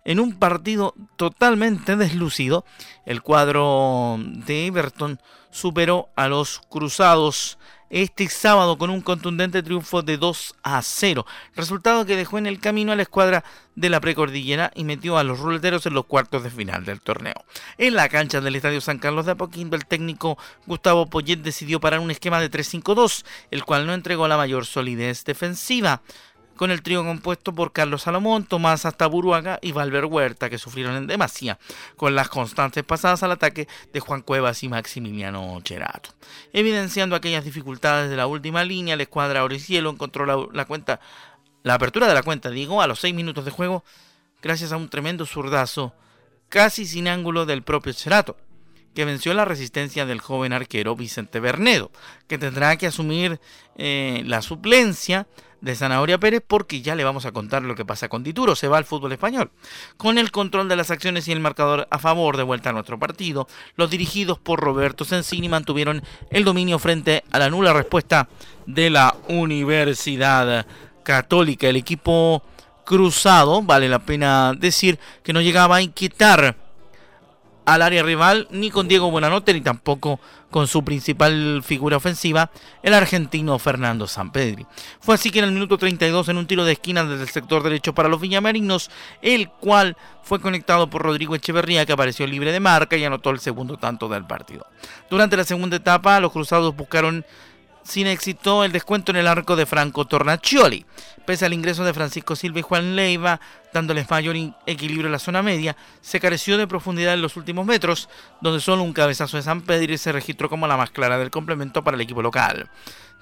en 0.05 0.19
un 0.19 0.37
partido 0.37 0.93
totalmente 1.17 1.95
deslucido, 1.95 2.63
el 3.05 3.21
cuadro 3.21 4.17
de 4.19 4.67
Everton 4.67 5.19
superó 5.49 6.09
a 6.15 6.27
los 6.27 6.59
Cruzados 6.69 7.57
este 7.95 8.27
sábado 8.27 8.77
con 8.77 8.89
un 8.89 8.99
contundente 8.99 9.63
triunfo 9.63 10.01
de 10.01 10.17
2 10.17 10.55
a 10.63 10.81
0, 10.81 11.25
resultado 11.55 12.05
que 12.05 12.17
dejó 12.17 12.37
en 12.37 12.45
el 12.45 12.59
camino 12.59 12.91
a 12.91 12.97
la 12.97 13.03
escuadra 13.03 13.45
de 13.75 13.89
la 13.89 14.01
precordillera 14.01 14.69
y 14.75 14.83
metió 14.83 15.17
a 15.17 15.23
los 15.23 15.39
ruleteros 15.39 15.85
en 15.85 15.93
los 15.93 16.05
cuartos 16.05 16.43
de 16.43 16.49
final 16.49 16.83
del 16.83 16.99
torneo. 16.99 17.35
En 17.77 17.95
la 17.95 18.09
cancha 18.09 18.41
del 18.41 18.57
Estadio 18.57 18.81
San 18.81 18.99
Carlos 18.99 19.25
de 19.25 19.31
Apoquindo, 19.31 19.77
el 19.77 19.85
técnico 19.85 20.37
Gustavo 20.65 21.09
Poyet 21.09 21.37
decidió 21.37 21.79
parar 21.79 22.01
un 22.01 22.11
esquema 22.11 22.41
de 22.41 22.51
3-5-2, 22.51 23.23
el 23.51 23.63
cual 23.63 23.87
no 23.87 23.93
entregó 23.93 24.27
la 24.27 24.35
mayor 24.35 24.65
solidez 24.65 25.23
defensiva 25.23 26.01
con 26.55 26.71
el 26.71 26.81
trío 26.81 27.03
compuesto 27.03 27.53
por 27.53 27.71
Carlos 27.71 28.03
Salomón, 28.03 28.45
Tomás 28.45 28.85
Astaburuaga 28.85 29.59
y 29.61 29.71
Valver 29.71 30.05
Huerta, 30.05 30.49
que 30.49 30.57
sufrieron 30.57 30.95
en 30.95 31.07
demasía 31.07 31.59
con 31.95 32.15
las 32.15 32.29
constantes 32.29 32.83
pasadas 32.83 33.23
al 33.23 33.31
ataque 33.31 33.67
de 33.93 33.99
Juan 33.99 34.21
Cuevas 34.21 34.63
y 34.63 34.69
Maximiliano 34.69 35.59
Cherato. 35.61 36.11
Evidenciando 36.53 37.15
aquellas 37.15 37.43
dificultades 37.43 38.09
de 38.09 38.17
la 38.17 38.27
última 38.27 38.63
línea, 38.63 38.95
la 38.95 39.03
escuadra 39.03 39.43
Oricielo 39.43 39.89
encontró 39.89 40.25
la, 40.25 40.37
la 40.53 40.65
cuenta, 40.65 40.99
la 41.63 41.75
apertura 41.75 42.07
de 42.07 42.13
la 42.13 42.23
cuenta, 42.23 42.49
digo, 42.49 42.81
a 42.81 42.87
los 42.87 42.99
seis 42.99 43.13
minutos 43.13 43.45
de 43.45 43.51
juego, 43.51 43.83
gracias 44.41 44.71
a 44.71 44.77
un 44.77 44.89
tremendo 44.89 45.25
zurdazo, 45.25 45.93
casi 46.49 46.85
sin 46.85 47.07
ángulo 47.07 47.45
del 47.45 47.63
propio 47.63 47.93
Cherato 47.93 48.37
que 48.95 49.05
venció 49.05 49.33
la 49.33 49.45
resistencia 49.45 50.05
del 50.05 50.21
joven 50.21 50.53
arquero 50.53 50.95
Vicente 50.95 51.39
Bernedo, 51.39 51.91
que 52.27 52.37
tendrá 52.37 52.77
que 52.77 52.87
asumir 52.87 53.39
eh, 53.77 54.23
la 54.25 54.41
suplencia 54.41 55.27
de 55.61 55.75
Zanahoria 55.75 56.19
Pérez 56.19 56.43
porque 56.45 56.81
ya 56.81 56.95
le 56.95 57.03
vamos 57.03 57.25
a 57.25 57.31
contar 57.31 57.63
lo 57.63 57.75
que 57.75 57.85
pasa 57.85 58.07
con 58.07 58.23
Dituro, 58.23 58.55
se 58.55 58.67
va 58.67 58.77
al 58.77 58.85
fútbol 58.85 59.11
español. 59.11 59.51
Con 59.97 60.17
el 60.17 60.31
control 60.31 60.69
de 60.69 60.75
las 60.75 60.91
acciones 60.91 61.27
y 61.27 61.31
el 61.31 61.39
marcador 61.39 61.87
a 61.91 61.99
favor 61.99 62.37
de 62.37 62.43
vuelta 62.43 62.69
a 62.69 62.73
nuestro 62.73 62.97
partido, 62.97 63.47
los 63.75 63.89
dirigidos 63.89 64.39
por 64.39 64.59
Roberto 64.59 65.05
Sensini 65.05 65.49
mantuvieron 65.49 66.01
el 66.29 66.43
dominio 66.43 66.79
frente 66.79 67.23
a 67.31 67.39
la 67.39 67.49
nula 67.49 67.73
respuesta 67.73 68.29
de 68.65 68.89
la 68.89 69.15
Universidad 69.27 70.65
Católica. 71.03 71.67
El 71.67 71.75
equipo 71.75 72.43
cruzado, 72.85 73.61
vale 73.61 73.89
la 73.89 73.99
pena 73.99 74.53
decir 74.53 74.99
que 75.23 75.33
no 75.33 75.41
llegaba 75.41 75.77
a 75.77 75.81
inquietar 75.81 76.64
al 77.65 77.81
área 77.81 78.03
rival 78.03 78.47
ni 78.51 78.69
con 78.69 78.87
Diego 78.87 79.11
Buenanote 79.11 79.53
ni 79.53 79.61
tampoco 79.61 80.19
con 80.51 80.67
su 80.67 80.85
principal 80.85 81.63
figura 81.63 81.97
ofensiva, 81.97 82.49
el 82.81 82.93
argentino 82.93 83.59
Fernando 83.59 84.07
Sampedri. 84.07 84.65
Fue 85.01 85.15
así 85.15 85.31
que 85.31 85.39
en 85.39 85.45
el 85.45 85.51
minuto 85.51 85.77
32 85.77 86.29
en 86.29 86.37
un 86.37 86.47
tiro 86.47 86.63
de 86.63 86.73
esquina 86.73 87.03
desde 87.03 87.23
el 87.23 87.29
sector 87.29 87.61
derecho 87.61 87.93
para 87.93 88.07
los 88.07 88.21
viñamarinos, 88.21 88.89
el 89.21 89.49
cual 89.49 89.97
fue 90.23 90.39
conectado 90.39 90.89
por 90.89 91.01
Rodrigo 91.01 91.35
Echeverría 91.35 91.85
que 91.85 91.93
apareció 91.93 92.25
libre 92.25 92.51
de 92.51 92.59
marca 92.59 92.95
y 92.95 93.03
anotó 93.03 93.31
el 93.31 93.39
segundo 93.39 93.77
tanto 93.77 94.07
del 94.07 94.25
partido. 94.25 94.65
Durante 95.09 95.35
la 95.35 95.43
segunda 95.43 95.75
etapa 95.75 96.19
los 96.19 96.31
cruzados 96.31 96.75
buscaron 96.75 97.25
sin 97.85 98.07
éxito 98.07 98.63
el 98.63 98.71
descuento 98.71 99.11
en 99.11 99.17
el 99.17 99.27
arco 99.27 99.55
de 99.55 99.65
Franco 99.65 100.05
Tornaccioli. 100.05 100.85
Pese 101.25 101.45
al 101.45 101.53
ingreso 101.53 101.85
de 101.85 101.93
Francisco 101.93 102.35
Silva 102.35 102.59
y 102.59 102.63
Juan 102.63 102.95
Leiva, 102.95 103.39
dándoles 103.73 104.09
mayor 104.09 104.35
equilibrio 104.65 105.05
en 105.05 105.11
la 105.11 105.19
zona 105.19 105.41
media, 105.41 105.77
se 106.01 106.19
careció 106.19 106.57
de 106.57 106.67
profundidad 106.67 107.13
en 107.13 107.21
los 107.21 107.37
últimos 107.37 107.65
metros, 107.65 108.09
donde 108.41 108.59
solo 108.59 108.83
un 108.83 108.93
cabezazo 108.93 109.37
de 109.37 109.43
San 109.43 109.61
Pedro 109.61 109.97
se 109.97 110.11
registró 110.11 110.49
como 110.49 110.67
la 110.67 110.77
más 110.77 110.89
clara 110.89 111.17
del 111.17 111.31
complemento 111.31 111.83
para 111.83 111.95
el 111.95 112.01
equipo 112.01 112.21
local. 112.21 112.69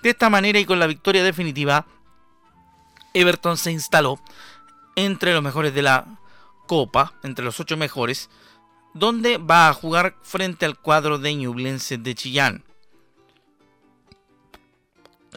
De 0.02 0.10
esta 0.10 0.30
manera 0.30 0.60
y 0.60 0.66
con 0.66 0.80
la 0.80 0.88
victoria 0.88 1.24
definitiva, 1.24 1.86
Everton 3.14 3.58
se 3.58 3.72
instaló 3.72 4.20
entre 4.96 5.34
los 5.34 5.44
mejores 5.44 5.74
de 5.74 5.82
la 5.82 6.06
Copa, 6.68 7.14
entre 7.24 7.44
los 7.44 7.60
ocho 7.60 7.76
mejores, 7.76 8.30
donde 8.94 9.38
va 9.38 9.68
a 9.68 9.74
jugar 9.74 10.16
frente 10.22 10.66
al 10.66 10.78
cuadro 10.80 11.20
de 11.20 11.36
Ñublense 11.36 11.98
de 11.98 12.16
Chillán. 12.16 12.64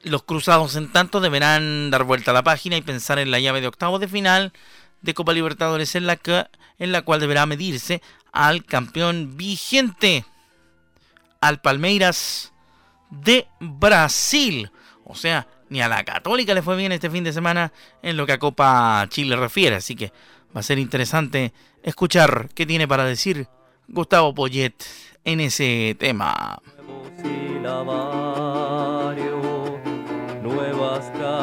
Los 0.06 0.22
cruzados, 0.22 0.76
en 0.76 0.92
tanto, 0.92 1.20
deberán 1.20 1.90
dar 1.90 2.04
vuelta 2.04 2.30
a 2.30 2.34
la 2.34 2.44
página 2.44 2.76
y 2.76 2.80
pensar 2.80 3.18
en 3.18 3.32
la 3.32 3.40
llave 3.40 3.60
de 3.60 3.66
octavo 3.66 3.98
de 3.98 4.06
final 4.06 4.52
de 5.02 5.14
Copa 5.14 5.32
Libertadores 5.32 5.96
en 5.96 6.06
la, 6.06 6.14
que, 6.14 6.46
en 6.78 6.92
la 6.92 7.02
cual 7.02 7.18
deberá 7.18 7.44
medirse 7.44 8.00
al 8.30 8.64
campeón 8.64 9.36
vigente, 9.36 10.24
al 11.40 11.60
Palmeiras 11.60 12.52
de 13.10 13.48
Brasil. 13.58 14.70
O 15.04 15.16
sea, 15.16 15.48
ni 15.70 15.82
a 15.82 15.88
la 15.88 16.04
Católica 16.04 16.54
le 16.54 16.62
fue 16.62 16.76
bien 16.76 16.92
este 16.92 17.10
fin 17.10 17.24
de 17.24 17.32
semana 17.32 17.72
en 18.00 18.16
lo 18.16 18.26
que 18.26 18.32
a 18.34 18.38
Copa 18.38 19.04
Chile 19.08 19.34
refiere. 19.34 19.74
Así 19.74 19.96
que 19.96 20.12
va 20.56 20.60
a 20.60 20.62
ser 20.62 20.78
interesante 20.78 21.52
escuchar 21.82 22.48
qué 22.54 22.64
tiene 22.64 22.86
para 22.86 23.04
decir 23.04 23.48
Gustavo 23.88 24.32
Poyet 24.32 24.84
en 25.24 25.40
ese 25.40 25.96
tema 25.98 26.62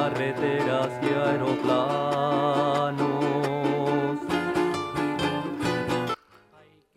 carreteras 0.03 0.89
y 1.01 1.05
aeroplanos. 1.05 2.19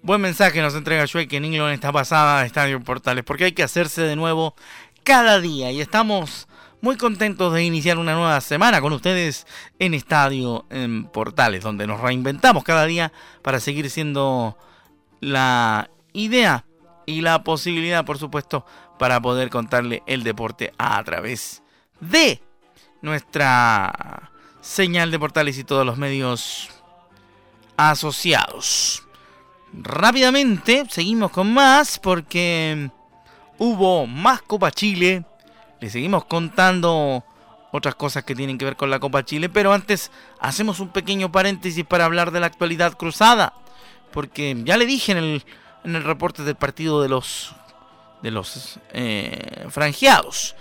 Buen 0.02 0.20
mensaje 0.20 0.60
nos 0.60 0.74
entrega 0.74 1.04
Shuey 1.06 1.28
en 1.30 1.44
esta 1.70 1.92
pasada 1.92 2.40
de 2.40 2.46
Estadio 2.46 2.82
Portales, 2.82 3.22
porque 3.22 3.44
hay 3.44 3.52
que 3.52 3.62
hacerse 3.62 4.02
de 4.02 4.16
nuevo 4.16 4.56
cada 5.04 5.40
día 5.40 5.70
y 5.70 5.80
estamos 5.80 6.48
muy 6.80 6.96
contentos 6.96 7.54
de 7.54 7.62
iniciar 7.62 7.98
una 7.98 8.14
nueva 8.14 8.40
semana 8.40 8.80
con 8.80 8.92
ustedes 8.92 9.46
en 9.78 9.94
Estadio 9.94 10.66
en 10.70 11.04
Portales, 11.04 11.62
donde 11.62 11.86
nos 11.86 12.00
reinventamos 12.00 12.64
cada 12.64 12.86
día 12.86 13.12
para 13.42 13.60
seguir 13.60 13.88
siendo 13.88 14.58
la 15.20 15.90
idea 16.12 16.64
y 17.06 17.20
la 17.20 17.44
posibilidad, 17.44 18.04
por 18.04 18.18
supuesto, 18.18 18.66
para 18.98 19.20
poder 19.20 19.48
contarle 19.48 20.02
el 20.06 20.24
deporte 20.24 20.72
a 20.76 21.02
través 21.04 21.62
de 22.00 22.42
nuestra 23.02 24.30
señal 24.60 25.10
de 25.10 25.18
portales 25.18 25.58
y 25.58 25.64
todos 25.64 25.86
los 25.86 25.96
medios 25.96 26.70
asociados. 27.76 29.02
Rápidamente 29.72 30.84
seguimos 30.88 31.30
con 31.30 31.52
más 31.52 31.98
porque 31.98 32.90
hubo 33.58 34.06
más 34.06 34.42
Copa 34.42 34.70
Chile. 34.70 35.24
Le 35.80 35.90
seguimos 35.90 36.24
contando 36.24 37.24
otras 37.72 37.94
cosas 37.94 38.24
que 38.24 38.34
tienen 38.34 38.58
que 38.58 38.64
ver 38.64 38.76
con 38.76 38.90
la 38.90 38.98
Copa 38.98 39.24
Chile, 39.24 39.48
pero 39.48 39.72
antes 39.72 40.10
hacemos 40.40 40.80
un 40.80 40.88
pequeño 40.88 41.30
paréntesis 41.30 41.84
para 41.84 42.06
hablar 42.06 42.30
de 42.30 42.40
la 42.40 42.46
actualidad 42.46 42.94
cruzada, 42.96 43.52
porque 44.12 44.56
ya 44.64 44.76
le 44.76 44.86
dije 44.86 45.12
en 45.12 45.18
el, 45.18 45.44
en 45.84 45.96
el 45.96 46.04
reporte 46.04 46.42
del 46.42 46.56
partido 46.56 47.02
de 47.02 47.08
los 47.08 47.54
de 48.22 48.30
los 48.30 48.80
eh, 48.92 49.66
franjeados. 49.68 50.56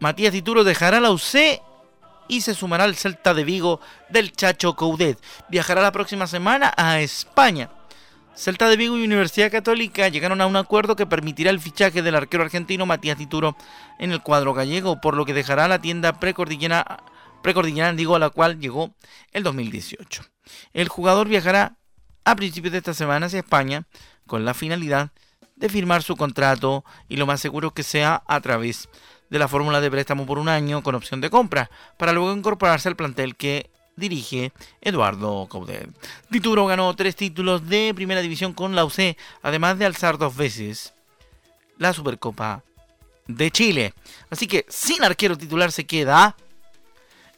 Matías 0.00 0.32
Dituro 0.32 0.64
dejará 0.64 0.98
la 0.98 1.10
UC 1.10 1.60
y 2.26 2.40
se 2.40 2.54
sumará 2.54 2.84
al 2.84 2.96
Celta 2.96 3.34
de 3.34 3.44
Vigo 3.44 3.80
del 4.08 4.32
Chacho 4.32 4.74
Coudet. 4.74 5.18
Viajará 5.50 5.82
la 5.82 5.92
próxima 5.92 6.26
semana 6.26 6.72
a 6.74 7.00
España. 7.00 7.70
Celta 8.34 8.70
de 8.70 8.78
Vigo 8.78 8.96
y 8.96 9.04
Universidad 9.04 9.50
Católica 9.50 10.08
llegaron 10.08 10.40
a 10.40 10.46
un 10.46 10.56
acuerdo 10.56 10.96
que 10.96 11.04
permitirá 11.04 11.50
el 11.50 11.60
fichaje 11.60 12.00
del 12.00 12.14
arquero 12.14 12.42
argentino 12.42 12.86
Matías 12.86 13.18
Dituro 13.18 13.56
en 13.98 14.12
el 14.12 14.22
cuadro 14.22 14.54
gallego, 14.54 15.02
por 15.02 15.14
lo 15.14 15.26
que 15.26 15.34
dejará 15.34 15.68
la 15.68 15.82
tienda 15.82 16.18
precordillera, 16.18 17.02
precordillera 17.42 17.92
digo, 17.92 18.16
a 18.16 18.20
la 18.20 18.30
cual 18.30 18.58
llegó 18.58 18.94
el 19.32 19.42
2018. 19.42 20.22
El 20.72 20.88
jugador 20.88 21.28
viajará 21.28 21.76
a 22.24 22.36
principios 22.36 22.72
de 22.72 22.78
esta 22.78 22.94
semana 22.94 23.26
hacia 23.26 23.40
España 23.40 23.84
con 24.26 24.46
la 24.46 24.54
finalidad 24.54 25.10
de 25.56 25.68
firmar 25.68 26.02
su 26.02 26.16
contrato 26.16 26.84
y 27.06 27.16
lo 27.16 27.26
más 27.26 27.40
seguro 27.40 27.72
que 27.72 27.82
sea 27.82 28.22
a 28.26 28.40
través 28.40 28.84
de 28.84 28.90
la 29.38 29.48
fórmula 29.48 29.80
de 29.80 29.90
préstamo 29.90 30.26
por 30.26 30.38
un 30.38 30.48
año 30.48 30.82
con 30.82 30.94
opción 30.94 31.20
de 31.20 31.30
compra, 31.30 31.70
para 31.96 32.12
luego 32.12 32.32
incorporarse 32.32 32.88
al 32.88 32.96
plantel 32.96 33.36
que 33.36 33.70
dirige 33.96 34.52
Eduardo 34.80 35.46
Caudel. 35.50 35.92
Tituro 36.30 36.66
ganó 36.66 36.94
tres 36.96 37.14
títulos 37.16 37.68
de 37.68 37.92
primera 37.94 38.20
división 38.20 38.52
con 38.52 38.74
la 38.74 38.84
UC, 38.84 39.16
además 39.42 39.78
de 39.78 39.86
alzar 39.86 40.18
dos 40.18 40.36
veces 40.36 40.94
la 41.78 41.92
Supercopa 41.92 42.62
de 43.26 43.50
Chile. 43.50 43.94
Así 44.30 44.46
que 44.46 44.66
sin 44.68 45.02
arquero 45.02 45.36
titular 45.36 45.72
se 45.72 45.86
queda 45.86 46.36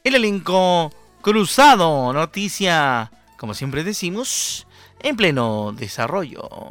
el 0.04 0.14
elenco 0.14 0.92
cruzado. 1.20 2.12
Noticia, 2.12 3.10
como 3.38 3.54
siempre 3.54 3.84
decimos, 3.84 4.66
en 5.00 5.16
pleno 5.16 5.72
desarrollo. 5.72 6.70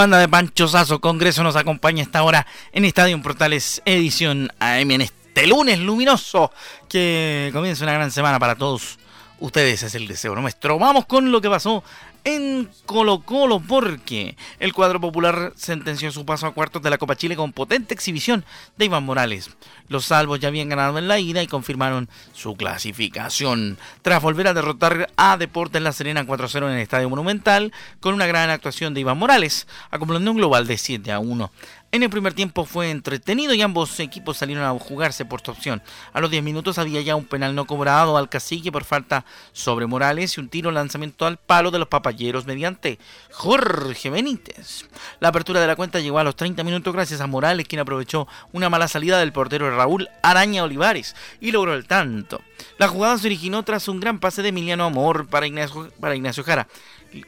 Banda 0.00 0.16
de 0.16 0.28
Pancho 0.30 0.66
Sazo 0.66 0.98
Congreso 0.98 1.42
nos 1.42 1.56
acompaña 1.56 2.02
esta 2.02 2.22
hora 2.22 2.46
en 2.72 2.86
Estadio 2.86 3.20
Portales 3.20 3.82
Edición 3.84 4.50
AM 4.58 4.90
en 4.92 5.02
este 5.02 5.46
lunes 5.46 5.78
luminoso 5.78 6.50
que 6.88 7.50
comienza 7.52 7.84
una 7.84 7.92
gran 7.92 8.10
semana 8.10 8.38
para 8.38 8.54
todos 8.54 8.98
ustedes, 9.40 9.82
es 9.82 9.94
el 9.94 10.08
deseo 10.08 10.34
nuestro. 10.36 10.78
Vamos 10.78 11.04
con 11.04 11.30
lo 11.30 11.42
que 11.42 11.50
pasó 11.50 11.84
en 12.24 12.68
Colo 12.86 13.20
Colo 13.20 13.60
porque 13.60 14.36
el 14.58 14.72
cuadro 14.72 15.00
popular 15.00 15.52
sentenció 15.56 16.10
su 16.12 16.24
paso 16.24 16.46
a 16.46 16.54
cuartos 16.54 16.82
de 16.82 16.90
la 16.90 16.98
Copa 16.98 17.16
Chile 17.16 17.36
con 17.36 17.52
potente 17.52 17.94
exhibición 17.94 18.44
de 18.76 18.86
Iván 18.86 19.04
Morales. 19.04 19.50
Los 19.88 20.06
salvos 20.06 20.40
ya 20.40 20.48
habían 20.48 20.68
ganado 20.68 20.98
en 20.98 21.08
la 21.08 21.18
ida 21.18 21.42
y 21.42 21.46
confirmaron 21.46 22.08
su 22.32 22.54
clasificación. 22.54 23.78
Tras 24.02 24.22
volver 24.22 24.48
a 24.48 24.54
derrotar 24.54 25.10
a 25.16 25.36
Deportes 25.36 25.82
La 25.82 25.92
Serena 25.92 26.26
4-0 26.26 26.68
en 26.68 26.74
el 26.74 26.80
Estadio 26.80 27.10
Monumental 27.10 27.72
con 28.00 28.14
una 28.14 28.26
gran 28.26 28.50
actuación 28.50 28.94
de 28.94 29.00
Iván 29.00 29.18
Morales, 29.18 29.66
acumulando 29.90 30.30
un 30.30 30.36
global 30.36 30.66
de 30.66 30.78
7 30.78 31.12
a 31.12 31.18
1. 31.18 31.50
En 31.92 32.04
el 32.04 32.10
primer 32.10 32.34
tiempo 32.34 32.66
fue 32.66 32.90
entretenido 32.90 33.52
y 33.52 33.62
ambos 33.62 33.98
equipos 33.98 34.36
salieron 34.36 34.62
a 34.62 34.78
jugarse 34.78 35.24
por 35.24 35.40
su 35.40 35.50
opción. 35.50 35.82
A 36.12 36.20
los 36.20 36.30
10 36.30 36.44
minutos 36.44 36.78
había 36.78 37.00
ya 37.00 37.16
un 37.16 37.24
penal 37.24 37.56
no 37.56 37.66
cobrado 37.66 38.16
al 38.16 38.28
cacique 38.28 38.70
por 38.70 38.84
falta 38.84 39.24
sobre 39.52 39.88
Morales 39.88 40.36
y 40.36 40.40
un 40.40 40.48
tiro 40.48 40.70
lanzamiento 40.70 41.26
al 41.26 41.38
palo 41.38 41.72
de 41.72 41.80
los 41.80 41.88
papayeros 41.88 42.46
mediante 42.46 43.00
Jorge 43.32 44.08
Benítez. 44.08 44.88
La 45.18 45.30
apertura 45.30 45.60
de 45.60 45.66
la 45.66 45.74
cuenta 45.74 45.98
llegó 45.98 46.20
a 46.20 46.24
los 46.24 46.36
30 46.36 46.62
minutos 46.62 46.94
gracias 46.94 47.20
a 47.20 47.26
Morales, 47.26 47.66
quien 47.66 47.80
aprovechó 47.80 48.28
una 48.52 48.70
mala 48.70 48.86
salida 48.86 49.18
del 49.18 49.32
portero 49.32 49.76
Raúl 49.76 50.08
Araña 50.22 50.62
Olivares 50.62 51.16
y 51.40 51.50
logró 51.50 51.74
el 51.74 51.88
tanto. 51.88 52.40
La 52.78 52.86
jugada 52.86 53.18
se 53.18 53.26
originó 53.26 53.64
tras 53.64 53.88
un 53.88 53.98
gran 53.98 54.20
pase 54.20 54.42
de 54.42 54.50
Emiliano 54.50 54.84
Amor 54.84 55.26
para 55.26 55.48
Ignacio, 55.48 55.90
para 55.98 56.14
Ignacio 56.14 56.44
Jara, 56.44 56.68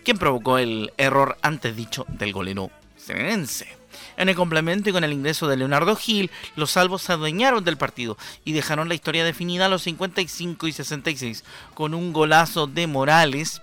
quien 0.04 0.18
provocó 0.18 0.58
el 0.58 0.92
error 0.98 1.36
antes 1.42 1.74
dicho 1.74 2.06
del 2.08 2.32
golero 2.32 2.70
serenense. 3.02 3.81
En 4.16 4.28
el 4.28 4.34
complemento 4.34 4.90
y 4.90 4.92
con 4.92 5.04
el 5.04 5.12
ingreso 5.12 5.48
de 5.48 5.56
Leonardo 5.56 5.96
Gil, 5.96 6.30
los 6.56 6.70
salvos 6.70 7.02
se 7.02 7.12
adueñaron 7.12 7.64
del 7.64 7.76
partido 7.76 8.16
y 8.44 8.52
dejaron 8.52 8.88
la 8.88 8.94
historia 8.94 9.24
definida 9.24 9.66
a 9.66 9.68
los 9.68 9.82
55 9.82 10.66
y 10.66 10.72
66 10.72 11.44
con 11.74 11.94
un 11.94 12.12
golazo 12.12 12.66
de 12.66 12.86
Morales 12.86 13.62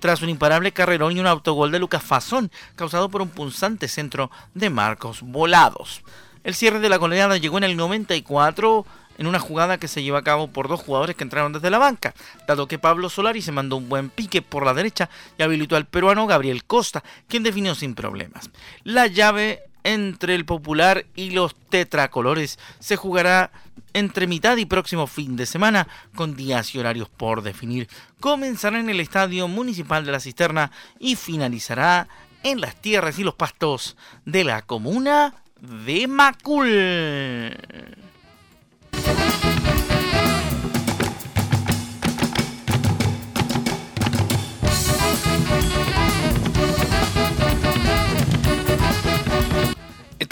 tras 0.00 0.20
un 0.20 0.28
imparable 0.28 0.72
carrerón 0.72 1.16
y 1.16 1.20
un 1.20 1.28
autogol 1.28 1.70
de 1.70 1.78
Lucas 1.78 2.02
Fazón 2.02 2.50
causado 2.74 3.08
por 3.08 3.22
un 3.22 3.30
punzante 3.30 3.86
centro 3.86 4.30
de 4.52 4.68
Marcos 4.68 5.22
Volados. 5.22 6.02
El 6.44 6.56
cierre 6.56 6.80
de 6.80 6.88
la 6.88 6.96
goleada 6.96 7.36
llegó 7.36 7.58
en 7.58 7.64
el 7.64 7.76
94 7.76 8.84
en 9.18 9.26
una 9.26 9.38
jugada 9.38 9.78
que 9.78 9.88
se 9.88 10.02
llevó 10.02 10.16
a 10.16 10.24
cabo 10.24 10.48
por 10.48 10.68
dos 10.68 10.80
jugadores 10.80 11.16
que 11.16 11.24
entraron 11.24 11.52
desde 11.52 11.70
la 11.70 11.78
banca, 11.78 12.14
dado 12.46 12.68
que 12.68 12.78
Pablo 12.78 13.08
Solari 13.08 13.42
se 13.42 13.52
mandó 13.52 13.76
un 13.76 13.88
buen 13.88 14.10
pique 14.10 14.42
por 14.42 14.64
la 14.64 14.74
derecha 14.74 15.08
y 15.38 15.42
habilitó 15.42 15.76
al 15.76 15.86
peruano 15.86 16.26
Gabriel 16.26 16.64
Costa, 16.64 17.02
quien 17.28 17.42
definió 17.42 17.74
sin 17.74 17.94
problemas. 17.94 18.50
La 18.84 19.06
llave 19.06 19.62
entre 19.84 20.34
el 20.34 20.44
popular 20.44 21.06
y 21.14 21.30
los 21.30 21.54
tetracolores 21.68 22.58
se 22.78 22.96
jugará 22.96 23.50
entre 23.94 24.26
mitad 24.26 24.56
y 24.56 24.66
próximo 24.66 25.06
fin 25.06 25.36
de 25.36 25.46
semana 25.46 25.88
con 26.14 26.36
días 26.36 26.74
y 26.74 26.78
horarios 26.78 27.08
por 27.08 27.42
definir. 27.42 27.88
Comenzará 28.20 28.78
en 28.80 28.88
el 28.88 29.00
Estadio 29.00 29.48
Municipal 29.48 30.04
de 30.04 30.12
la 30.12 30.20
Cisterna 30.20 30.70
y 30.98 31.16
finalizará 31.16 32.08
en 32.42 32.60
las 32.60 32.76
tierras 32.76 33.18
y 33.18 33.24
los 33.24 33.34
pastos 33.34 33.96
de 34.24 34.44
la 34.44 34.62
comuna 34.62 35.34
de 35.60 36.08
Macul. 36.08 37.56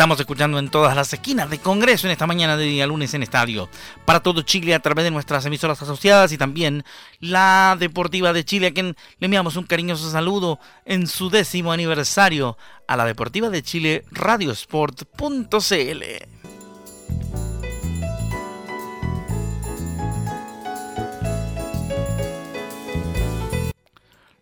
Estamos 0.00 0.18
escuchando 0.18 0.58
en 0.58 0.70
todas 0.70 0.96
las 0.96 1.12
esquinas 1.12 1.50
de 1.50 1.58
Congreso 1.58 2.06
en 2.06 2.12
esta 2.12 2.26
mañana 2.26 2.56
de 2.56 2.64
día 2.64 2.86
lunes 2.86 3.12
en 3.12 3.22
estadio. 3.22 3.68
Para 4.06 4.20
todo 4.20 4.40
Chile 4.40 4.74
a 4.74 4.80
través 4.80 5.04
de 5.04 5.10
nuestras 5.10 5.44
emisoras 5.44 5.82
asociadas 5.82 6.32
y 6.32 6.38
también 6.38 6.84
la 7.18 7.76
Deportiva 7.78 8.32
de 8.32 8.42
Chile, 8.42 8.68
a 8.68 8.72
quien 8.72 8.96
le 9.18 9.24
enviamos 9.26 9.56
un 9.56 9.64
cariñoso 9.64 10.10
saludo 10.10 10.58
en 10.86 11.06
su 11.06 11.28
décimo 11.28 11.70
aniversario 11.70 12.56
a 12.88 12.96
la 12.96 13.04
Deportiva 13.04 13.50
de 13.50 13.62
Chile 13.62 14.04
Radiosport.cl. 14.10 16.02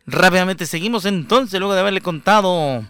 Rápidamente 0.07 0.67
seguimos 0.67 1.05
entonces 1.05 1.59
luego 1.59 1.75
de 1.75 1.81
haberle 1.81 2.01
contado 2.01 2.87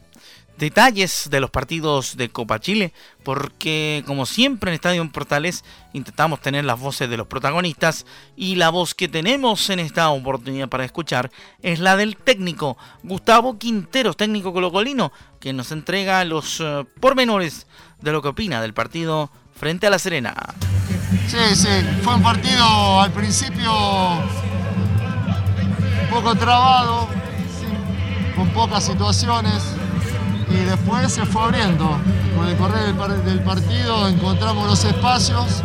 detalles 0.58 1.28
de 1.30 1.40
los 1.40 1.50
partidos 1.50 2.16
de 2.16 2.30
Copa 2.30 2.58
Chile, 2.58 2.92
porque 3.22 4.02
como 4.06 4.26
siempre 4.26 4.70
en 4.70 4.74
Estadio 4.74 5.08
Portales 5.10 5.64
intentamos 5.92 6.40
tener 6.40 6.64
las 6.64 6.80
voces 6.80 7.08
de 7.08 7.16
los 7.16 7.28
protagonistas 7.28 8.04
y 8.36 8.56
la 8.56 8.70
voz 8.70 8.94
que 8.94 9.08
tenemos 9.08 9.70
en 9.70 9.78
esta 9.78 10.10
oportunidad 10.10 10.68
para 10.68 10.84
escuchar 10.84 11.30
es 11.62 11.78
la 11.78 11.96
del 11.96 12.16
técnico 12.16 12.76
Gustavo 13.04 13.56
Quinteros, 13.58 14.16
técnico 14.16 14.52
colocolino, 14.52 15.12
que 15.38 15.52
nos 15.52 15.70
entrega 15.70 16.24
los 16.24 16.58
uh, 16.60 16.84
pormenores 17.00 17.68
de 18.00 18.12
lo 18.12 18.20
que 18.20 18.28
opina 18.28 18.60
del 18.60 18.74
partido 18.74 19.30
frente 19.54 19.86
a 19.86 19.90
La 19.90 19.98
Serena. 19.98 20.34
Sí, 21.28 21.54
sí, 21.54 21.68
fue 22.02 22.14
un 22.16 22.22
partido 22.22 23.00
al 23.00 23.12
principio 23.12 23.72
un 26.02 26.10
poco 26.10 26.34
trabado, 26.34 27.08
con 28.34 28.48
pocas 28.50 28.84
situaciones 28.84 29.77
después 30.68 31.12
se 31.12 31.24
fue 31.24 31.42
abriendo. 31.42 31.98
Con 32.36 32.46
el 32.46 32.56
correr 32.56 32.94
del 33.24 33.40
partido 33.40 34.08
encontramos 34.08 34.68
los 34.68 34.84
espacios, 34.84 35.62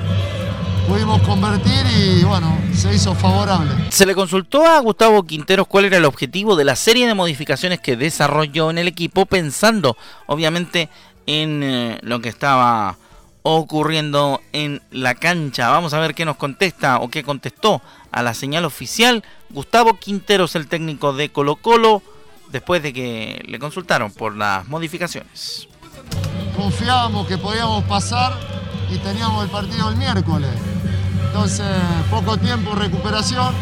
pudimos 0.87 1.21
convertir 1.21 1.85
y 1.97 2.23
bueno, 2.23 2.57
se 2.73 2.93
hizo 2.93 3.13
favorable. 3.13 3.71
Se 3.89 4.05
le 4.05 4.15
consultó 4.15 4.65
a 4.65 4.79
Gustavo 4.79 5.23
Quinteros 5.23 5.67
cuál 5.67 5.85
era 5.85 5.97
el 5.97 6.05
objetivo 6.05 6.55
de 6.55 6.63
la 6.63 6.75
serie 6.75 7.05
de 7.05 7.13
modificaciones 7.13 7.79
que 7.79 7.95
desarrolló 7.95 8.69
en 8.69 8.77
el 8.77 8.87
equipo, 8.87 9.25
pensando 9.25 9.97
obviamente 10.25 10.89
en 11.27 11.63
eh, 11.63 11.99
lo 12.01 12.19
que 12.21 12.29
estaba 12.29 12.97
ocurriendo 13.43 14.41
en 14.53 14.81
la 14.91 15.15
cancha. 15.15 15.69
Vamos 15.69 15.93
a 15.93 15.99
ver 15.99 16.15
qué 16.15 16.25
nos 16.25 16.37
contesta 16.37 16.99
o 16.99 17.09
qué 17.09 17.23
contestó 17.23 17.81
a 18.11 18.23
la 18.23 18.33
señal 18.33 18.63
oficial 18.63 19.23
Gustavo 19.49 19.99
Quinteros, 19.99 20.55
el 20.55 20.67
técnico 20.67 21.13
de 21.13 21.29
Colo 21.29 21.57
Colo 21.57 22.01
después 22.53 22.81
de 22.83 22.93
que 22.93 23.43
le 23.47 23.57
consultaron 23.57 24.11
por 24.11 24.37
las 24.37 24.65
modificaciones. 24.67 25.67
Confiábamos 26.55 27.27
que 27.27 27.37
podíamos 27.37 27.83
pasar 27.85 28.39
y 28.93 28.97
teníamos 28.99 29.43
el 29.43 29.49
partido 29.49 29.89
el 29.89 29.97
miércoles. 29.97 30.51
Entonces, 31.25 31.65
poco 32.11 32.37
tiempo, 32.37 32.75
recuperación. 32.75 33.55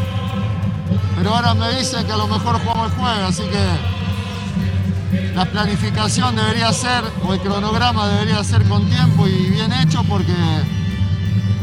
Pero 1.16 1.34
ahora 1.34 1.54
me 1.54 1.74
dicen 1.78 2.06
que 2.06 2.12
a 2.12 2.18
lo 2.18 2.28
mejor 2.28 2.60
jugamos 2.60 2.92
el 2.92 2.98
jueves, 3.00 3.24
así 3.30 3.44
que 3.44 5.34
la 5.36 5.46
planificación 5.46 6.36
debería 6.36 6.74
ser, 6.74 7.04
o 7.26 7.34
el 7.34 7.40
cronograma 7.40 8.10
debería 8.10 8.44
ser 8.44 8.68
con 8.68 8.90
tiempo 8.90 9.26
y 9.26 9.52
bien 9.52 9.72
hecho, 9.72 10.04
porque 10.04 10.34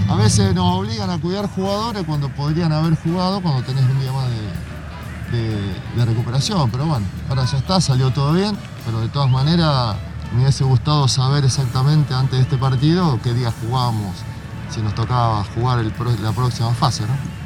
a 0.08 0.16
veces 0.16 0.54
nos 0.54 0.78
obligan 0.78 1.10
a 1.10 1.20
cuidar 1.20 1.46
jugadores 1.46 2.04
cuando 2.04 2.30
podrían 2.30 2.72
haber 2.72 2.94
jugado 2.96 3.42
cuando 3.42 3.62
tenés 3.64 3.84
un 3.84 4.00
día 4.00 4.12
más 4.12 4.30
de, 4.30 4.47
de, 5.30 6.04
recuperación, 6.04 6.70
pero 6.70 6.86
bueno, 6.86 7.06
ahora 7.28 7.44
ya 7.44 7.58
está, 7.58 7.80
salió 7.80 8.10
todo 8.10 8.32
bien, 8.32 8.56
pero 8.84 9.00
de 9.00 9.08
todas 9.08 9.30
maneras 9.30 9.96
me 10.32 10.42
hubiese 10.42 10.64
gustado 10.64 11.08
saber 11.08 11.44
exactamente 11.44 12.14
antes 12.14 12.38
de 12.38 12.42
este 12.42 12.56
partido 12.56 13.18
qué 13.22 13.32
día 13.34 13.52
jugábamos, 13.60 14.16
si 14.70 14.80
nos 14.80 14.94
tocaba 14.94 15.44
jugar 15.54 15.84
la 16.22 16.32
próxima 16.32 16.72
fase, 16.74 17.02
¿no? 17.02 17.38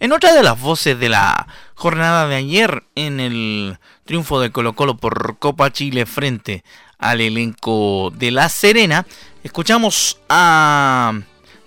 En 0.00 0.12
otra 0.12 0.32
de 0.32 0.42
las 0.42 0.58
voces 0.58 0.98
de 0.98 1.10
la 1.10 1.46
jornada 1.74 2.26
de 2.26 2.36
ayer, 2.36 2.84
en 2.94 3.20
el 3.20 3.78
triunfo 4.06 4.40
de 4.40 4.50
Colo 4.50 4.74
Colo 4.74 4.96
por 4.96 5.38
Copa 5.38 5.70
Chile 5.70 6.06
frente 6.06 6.64
al 6.98 7.20
elenco 7.20 8.10
de 8.16 8.30
La 8.30 8.48
Serena, 8.48 9.06
escuchamos 9.44 10.18
a 10.30 11.12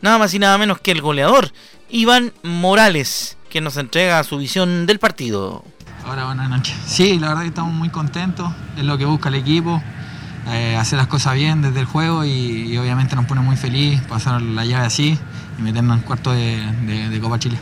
nada 0.01 0.17
más 0.17 0.33
y 0.33 0.39
nada 0.39 0.57
menos 0.57 0.79
que 0.79 0.91
el 0.91 1.01
goleador 1.01 1.53
Iván 1.89 2.33
Morales, 2.41 3.37
que 3.53 3.61
nos 3.61 3.77
entrega 3.77 4.23
su 4.23 4.39
visión 4.39 4.87
del 4.87 4.97
partido. 4.97 5.63
Ahora 6.07 6.25
buenas 6.25 6.49
noches. 6.49 6.75
Sí, 6.87 7.19
la 7.19 7.27
verdad 7.27 7.43
que 7.43 7.49
estamos 7.49 7.71
muy 7.71 7.89
contentos, 7.89 8.51
es 8.75 8.83
lo 8.83 8.97
que 8.97 9.05
busca 9.05 9.29
el 9.29 9.35
equipo, 9.35 9.79
eh, 10.47 10.75
hacer 10.75 10.97
las 10.97 11.05
cosas 11.05 11.35
bien 11.35 11.61
desde 11.61 11.81
el 11.81 11.85
juego 11.85 12.25
y, 12.25 12.75
obviamente 12.79 13.15
nos 13.15 13.25
pone 13.25 13.41
muy 13.41 13.55
feliz 13.55 14.01
pasar 14.01 14.41
la 14.41 14.65
llave 14.65 14.87
así 14.87 15.19
y 15.59 15.61
meternos 15.61 15.99
en 15.99 16.03
cuarto 16.03 16.31
de, 16.31 17.19
Copa 17.21 17.37
Chile. 17.37 17.59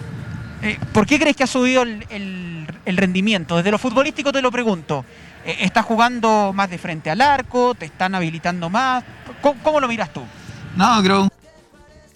Eh, 0.62 0.80
¿Por 0.94 1.06
qué 1.06 1.20
crees 1.20 1.36
que 1.36 1.44
ha 1.44 1.48
subido 1.48 1.84
el, 1.84 2.68
rendimiento? 2.86 3.58
Desde 3.58 3.70
lo 3.70 3.78
futbolístico 3.78 4.32
te 4.32 4.42
lo 4.42 4.50
pregunto. 4.50 5.04
Eh, 5.46 5.58
¿Estás 5.60 5.84
jugando 5.84 6.54
más 6.54 6.70
de 6.70 6.78
frente 6.78 7.10
al 7.12 7.20
arco? 7.20 7.76
¿Te 7.76 7.86
están 7.86 8.16
habilitando 8.16 8.70
más? 8.70 9.04
¿Cómo, 9.42 9.82
lo 9.82 9.90
miras 9.90 10.14
tú? 10.14 10.24
No, 10.78 11.04
creo 11.04 11.41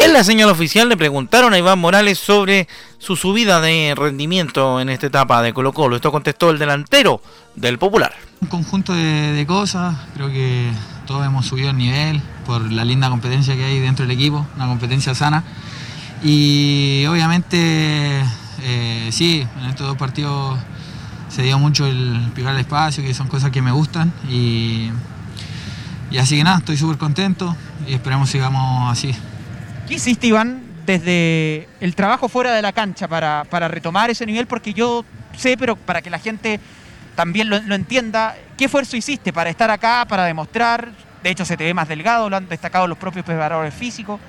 en 0.05 0.13
la 0.13 0.23
señal 0.23 0.49
oficial 0.49 0.87
le 0.87 0.97
preguntaron 0.97 1.53
a 1.53 1.57
Iván 1.57 1.79
Morales 1.79 2.19
sobre 2.19 2.67
su 2.99 3.15
subida 3.15 3.59
de 3.59 3.95
rendimiento 3.97 4.79
en 4.79 4.89
esta 4.89 5.07
etapa 5.07 5.41
de 5.41 5.51
Colo 5.51 5.73
Colo. 5.73 5.95
Esto 5.95 6.11
contestó 6.11 6.51
el 6.51 6.59
delantero 6.59 7.21
del 7.55 7.79
Popular. 7.79 8.13
Un 8.39 8.47
conjunto 8.47 8.93
de, 8.93 9.43
cosas, 9.47 9.95
creo 10.13 10.29
que 10.29 10.69
todos 11.07 11.25
hemos 11.25 11.47
subido 11.47 11.71
el 11.71 11.77
nivel 11.77 12.21
por 12.45 12.71
la 12.71 12.85
linda 12.85 13.09
competencia 13.09 13.55
que 13.55 13.63
hay 13.63 13.79
dentro 13.79 14.05
del 14.05 14.15
equipo, 14.15 14.45
una 14.55 14.67
competencia 14.67 15.15
sana. 15.15 15.43
Y 16.23 17.03
obviamente, 17.07 18.23
eh, 18.61 19.09
sí, 19.11 19.47
en 19.59 19.65
estos 19.65 19.87
dos 19.87 19.97
partidos 19.97 20.59
se 21.29 21.41
dio 21.41 21.57
mucho 21.57 21.87
el 21.87 22.31
picar 22.35 22.53
el 22.53 22.59
espacio, 22.59 23.03
que 23.03 23.15
son 23.15 23.27
cosas 23.27 23.49
que 23.49 23.63
me 23.63 23.71
gustan. 23.71 24.13
Y, 24.29 24.91
y 26.11 26.17
así 26.19 26.37
que 26.37 26.43
nada, 26.43 26.59
estoy 26.59 26.77
súper 26.77 26.99
contento 26.99 27.55
y 27.87 27.93
esperemos 27.93 28.29
sigamos 28.29 28.91
así. 28.91 29.15
¿Qué 29.87 29.93
hiciste, 29.93 30.27
Iván, 30.27 30.63
desde 30.85 31.67
el 31.79 31.95
trabajo 31.95 32.27
fuera 32.27 32.53
de 32.53 32.61
la 32.61 32.73
cancha 32.73 33.07
para, 33.07 33.43
retomar 33.67 34.09
ese 34.09 34.25
nivel? 34.25 34.47
Porque 34.47 34.73
yo 34.73 35.05
sé, 35.37 35.57
pero 35.57 35.75
para 35.75 36.01
que 36.01 36.09
la 36.09 36.17
gente 36.17 36.59
también 37.15 37.49
lo, 37.49 37.57
entienda, 37.57 38.35
¿qué 38.57 38.65
esfuerzo 38.65 38.97
hiciste 38.97 39.31
para 39.31 39.49
estar 39.49 39.69
acá, 39.69 40.05
para 40.07 40.25
demostrar? 40.25 40.91
De 41.21 41.29
hecho, 41.29 41.45
se 41.45 41.55
te 41.55 41.63
ve 41.63 41.73
más 41.73 41.87
delgado, 41.87 42.29
lo 42.29 42.35
han 42.35 42.49
destacado 42.49 42.87
los 42.87 42.97
propios 42.97 43.25
preparadores 43.25 43.73
físicos. 43.73 44.19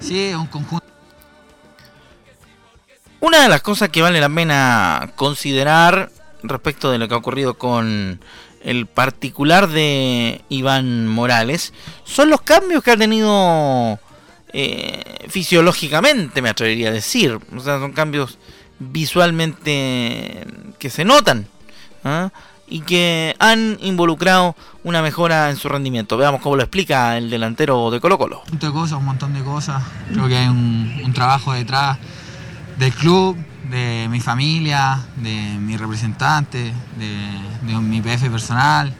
Sí, 0.00 0.32
un 0.34 0.46
conjunto. 0.46 0.86
Una 3.20 3.42
de 3.42 3.48
las 3.48 3.60
cosas 3.60 3.90
que 3.90 4.02
vale 4.02 4.18
la 4.18 4.28
pena 4.30 5.12
considerar 5.14 6.10
respecto 6.42 6.90
de 6.90 6.98
lo 6.98 7.06
que 7.06 7.14
ha 7.14 7.18
ocurrido 7.18 7.54
con 7.54 8.20
el 8.64 8.86
particular 8.86 9.68
de 9.68 10.42
Iván 10.48 11.06
Morales 11.06 11.72
son 12.04 12.30
los 12.30 12.40
cambios 12.42 12.82
que 12.82 12.92
ha 12.92 12.96
tenido 12.96 14.00
eh, 14.52 15.26
fisiológicamente, 15.28 16.42
me 16.42 16.50
atrevería 16.50 16.88
a 16.88 16.92
decir. 16.92 17.38
O 17.56 17.60
sea, 17.60 17.78
son 17.78 17.92
cambios 17.92 18.38
visualmente 18.78 20.46
que 20.78 20.90
se 20.90 21.04
notan 21.04 21.46
¿ah? 22.04 22.30
y 22.66 22.80
que 22.80 23.36
han 23.38 23.78
involucrado 23.80 24.56
una 24.84 25.02
mejora 25.02 25.50
en 25.50 25.56
su 25.56 25.68
rendimiento. 25.68 26.16
Veamos 26.16 26.40
cómo 26.40 26.56
lo 26.56 26.62
explica 26.62 27.16
el 27.16 27.30
delantero 27.30 27.90
de 27.90 28.00
Colo 28.00 28.18
Colo. 28.18 28.42
Un 28.46 28.50
montón 28.52 28.70
de 28.70 28.72
cosas, 28.72 28.98
un 28.98 29.04
montón 29.04 29.34
de 29.34 29.42
cosas. 29.42 29.82
Creo 30.12 30.28
que 30.28 30.36
hay 30.36 30.48
un, 30.48 31.12
trabajo 31.14 31.52
detrás 31.52 31.98
del 32.78 32.92
club, 32.92 33.36
de 33.70 34.08
mi 34.10 34.20
familia, 34.20 34.98
de 35.16 35.56
mi 35.58 35.76
representante, 35.76 36.72
de, 36.98 37.74
mi 37.80 38.00
PF 38.00 38.28
personal, 38.30 38.92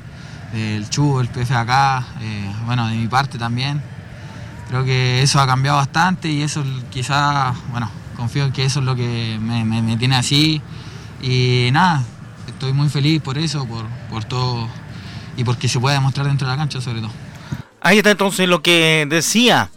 del 0.53 0.89
Chu, 0.89 1.21
el 1.21 1.29
PF 1.29 1.53
acá, 1.53 2.07
eh, 2.21 2.51
bueno, 2.67 2.87
de 2.89 2.97
mi 2.97 3.09
parte 3.09 3.39
también. 3.39 3.83
Creo 4.73 4.87
que 4.87 5.21
eso 5.21 5.39
ha 5.39 5.47
cambiado 5.47 5.77
bastante 5.77 6.31
y 6.31 6.41
eso 6.41 6.65
quizás, 6.91 7.55
bueno, 7.73 7.91
confío 8.17 8.47
en 8.47 8.53
que 8.53 8.65
eso 8.65 8.81
es 8.81 8.87
lo 8.87 8.97
que 8.97 9.39
me, 9.39 9.99
tiene 9.99 10.17
así. 10.17 10.63
Y 11.21 11.69
nada, 11.73 12.03
estoy 12.49 12.73
muy 12.73 12.89
feliz 12.89 13.21
por 13.21 13.37
eso, 13.37 13.69
por, 14.09 14.25
todo 14.25 14.67
y 15.37 15.45
porque 15.45 15.69
se 15.69 15.79
puede 15.79 15.97
demostrar 15.97 16.27
dentro 16.27 16.49
de 16.49 16.55
la 16.55 16.57
cancha 16.57 16.81
sobre 16.81 17.03
todo. 17.03 17.11
Ahí 17.83 17.99
está 17.99 18.13
entonces 18.13 18.49
lo 18.49 18.63
que 18.63 19.07
decía 19.11 19.69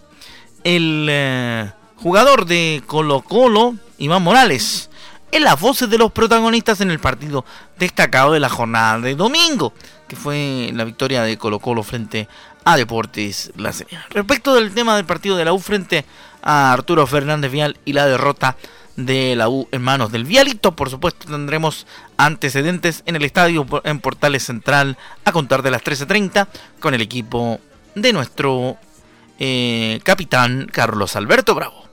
el 0.63 1.07
eh, 1.09 1.69
jugador 1.97 2.45
de 2.45 2.81
Colo 2.87 3.19
Colo, 3.19 3.75
Iván 3.97 4.23
Morales, 4.23 4.89
en 5.29 5.43
las 5.43 5.59
voces 5.59 5.89
de 5.89 5.97
los 5.97 6.13
protagonistas 6.13 6.79
en 6.79 6.89
el 6.89 6.99
partido 6.99 7.43
destacado 7.77 8.31
de 8.31 8.39
la 8.39 8.47
jornada 8.47 9.01
de 9.01 9.15
domingo, 9.15 9.73
que 10.07 10.15
fue 10.15 10.71
la 10.73 10.85
victoria 10.85 11.21
de 11.23 11.37
Colo 11.37 11.59
Colo 11.59 11.83
frente 11.83 12.29
a 12.65 12.75
Deportes 12.75 13.51
La 13.55 13.71
Serena. 13.71 14.05
Respecto 14.09 14.55
del 14.55 14.73
tema 14.73 14.97
del 14.97 15.05
partido 15.05 15.37
de 15.37 15.45
la 15.45 15.53
U 15.53 15.59
frente 15.59 16.03
a 16.41 16.73
Arturo 16.73 17.07
Fernández 17.07 17.51
Vial 17.51 17.77
y 17.85 17.93
la 17.93 18.05
derrota 18.05 18.57
de 18.97 19.35
la 19.35 19.49
U 19.49 19.67
en 19.71 19.81
manos 19.81 20.11
del 20.11 20.25
Vialito, 20.25 20.75
por 20.75 20.89
supuesto 20.89 21.27
tendremos 21.27 21.85
antecedentes 22.17 23.03
en 23.05 23.15
el 23.15 23.23
estadio 23.23 23.65
en 23.83 23.99
Portales 23.99 24.43
Central 24.43 24.97
a 25.23 25.31
contar 25.31 25.61
de 25.61 25.71
las 25.71 25.83
13.30 25.83 26.47
con 26.79 26.93
el 26.93 27.01
equipo 27.01 27.59
de 27.93 28.13
nuestro 28.13 28.77
eh, 29.39 29.99
capitán 30.03 30.67
Carlos 30.71 31.15
Alberto 31.15 31.55
Bravo. 31.55 31.85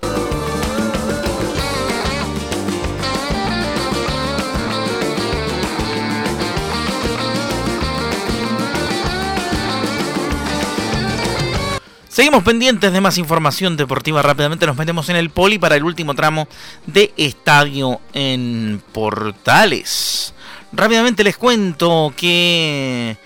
Seguimos 12.13 12.43
pendientes 12.43 12.93
de 12.93 13.01
más 13.01 13.17
información 13.17 13.75
deportiva. 13.75 14.21
Rápidamente 14.21 14.67
nos 14.67 14.77
metemos 14.77 15.09
en 15.09 15.17
el 15.17 15.31
poli 15.31 15.59
para 15.59 15.77
el 15.77 15.83
último 15.83 16.13
tramo 16.15 16.47
de 16.87 17.11
estadio 17.17 18.03
en 18.13 18.83
Portales. 18.93 20.35
Rápidamente 20.75 21.25
les 21.25 21.39
cuento 21.39 22.13
que 22.15 23.17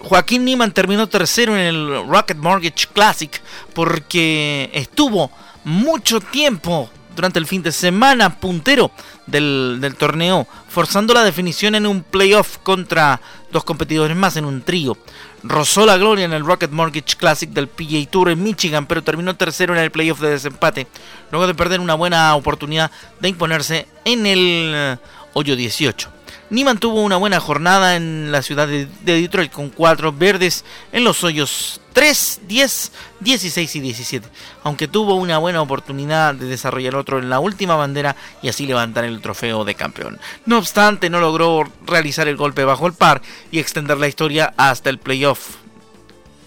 Joaquín 0.00 0.44
Niman 0.44 0.72
terminó 0.72 1.08
tercero 1.08 1.54
en 1.56 1.60
el 1.60 2.08
Rocket 2.08 2.38
Mortgage 2.38 2.88
Classic 2.92 3.40
porque 3.72 4.68
estuvo 4.72 5.30
mucho 5.62 6.18
tiempo 6.20 6.90
durante 7.14 7.38
el 7.38 7.46
fin 7.46 7.62
de 7.62 7.70
semana 7.70 8.40
puntero 8.40 8.90
del, 9.28 9.78
del, 9.80 9.94
torneo, 9.94 10.48
forzando 10.68 11.14
la 11.14 11.22
definición 11.22 11.76
en 11.76 11.86
un 11.86 12.02
playoff 12.02 12.58
contra 12.64 13.20
dos 13.52 13.62
competidores 13.62 14.16
más 14.16 14.36
en 14.36 14.44
un 14.44 14.62
trío 14.62 14.96
rozó 15.42 15.86
la 15.86 15.96
gloria 15.96 16.24
en 16.24 16.32
el 16.32 16.44
Rocket 16.44 16.70
Mortgage 16.70 17.16
Classic 17.16 17.50
del 17.50 17.68
PGA 17.68 18.10
Tour 18.10 18.30
en 18.30 18.42
Michigan, 18.42 18.86
pero 18.86 19.02
terminó 19.02 19.36
tercero 19.36 19.74
en 19.74 19.80
el 19.80 19.90
playoff 19.90 20.20
de 20.20 20.30
desempate, 20.30 20.86
luego 21.30 21.46
de 21.46 21.54
perder 21.54 21.80
una 21.80 21.94
buena 21.94 22.34
oportunidad 22.34 22.90
de 23.20 23.28
imponerse 23.28 23.86
en 24.04 24.26
el 24.26 24.72
eh, 24.74 24.96
hoyo 25.34 25.56
18. 25.56 26.17
Niman 26.50 26.78
tuvo 26.78 27.02
una 27.02 27.16
buena 27.16 27.40
jornada 27.40 27.96
en 27.96 28.32
la 28.32 28.40
ciudad 28.40 28.66
de, 28.66 28.88
Detroit 29.02 29.52
con 29.52 29.68
cuatro 29.68 30.12
verdes 30.12 30.64
en 30.92 31.04
los 31.04 31.22
hoyos 31.22 31.80
3, 31.92 32.40
10, 32.48 32.92
16 33.20 33.76
y 33.76 33.80
17, 33.80 34.28
aunque 34.64 34.88
tuvo 34.88 35.16
una 35.16 35.36
buena 35.36 35.60
oportunidad 35.60 36.34
de 36.34 36.46
desarrollar 36.46 36.96
otro 36.96 37.18
en 37.18 37.28
la 37.28 37.38
última 37.38 37.76
bandera 37.76 38.16
y 38.40 38.48
así 38.48 38.66
levantar 38.66 39.04
el 39.04 39.20
trofeo 39.20 39.66
de 39.66 39.74
campeón. 39.74 40.18
No 40.46 40.56
obstante, 40.56 41.10
no 41.10 41.20
logró 41.20 41.70
realizar 41.84 42.28
el 42.28 42.36
golpe 42.36 42.64
bajo 42.64 42.86
el 42.86 42.94
par 42.94 43.20
y 43.50 43.58
extender 43.58 43.98
la 43.98 44.08
historia 44.08 44.54
hasta 44.56 44.88
el 44.88 44.98
playoff 44.98 45.56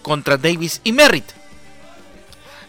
contra 0.02 0.36
Davis 0.36 0.80
y 0.82 0.92
Merritt. 0.92 1.30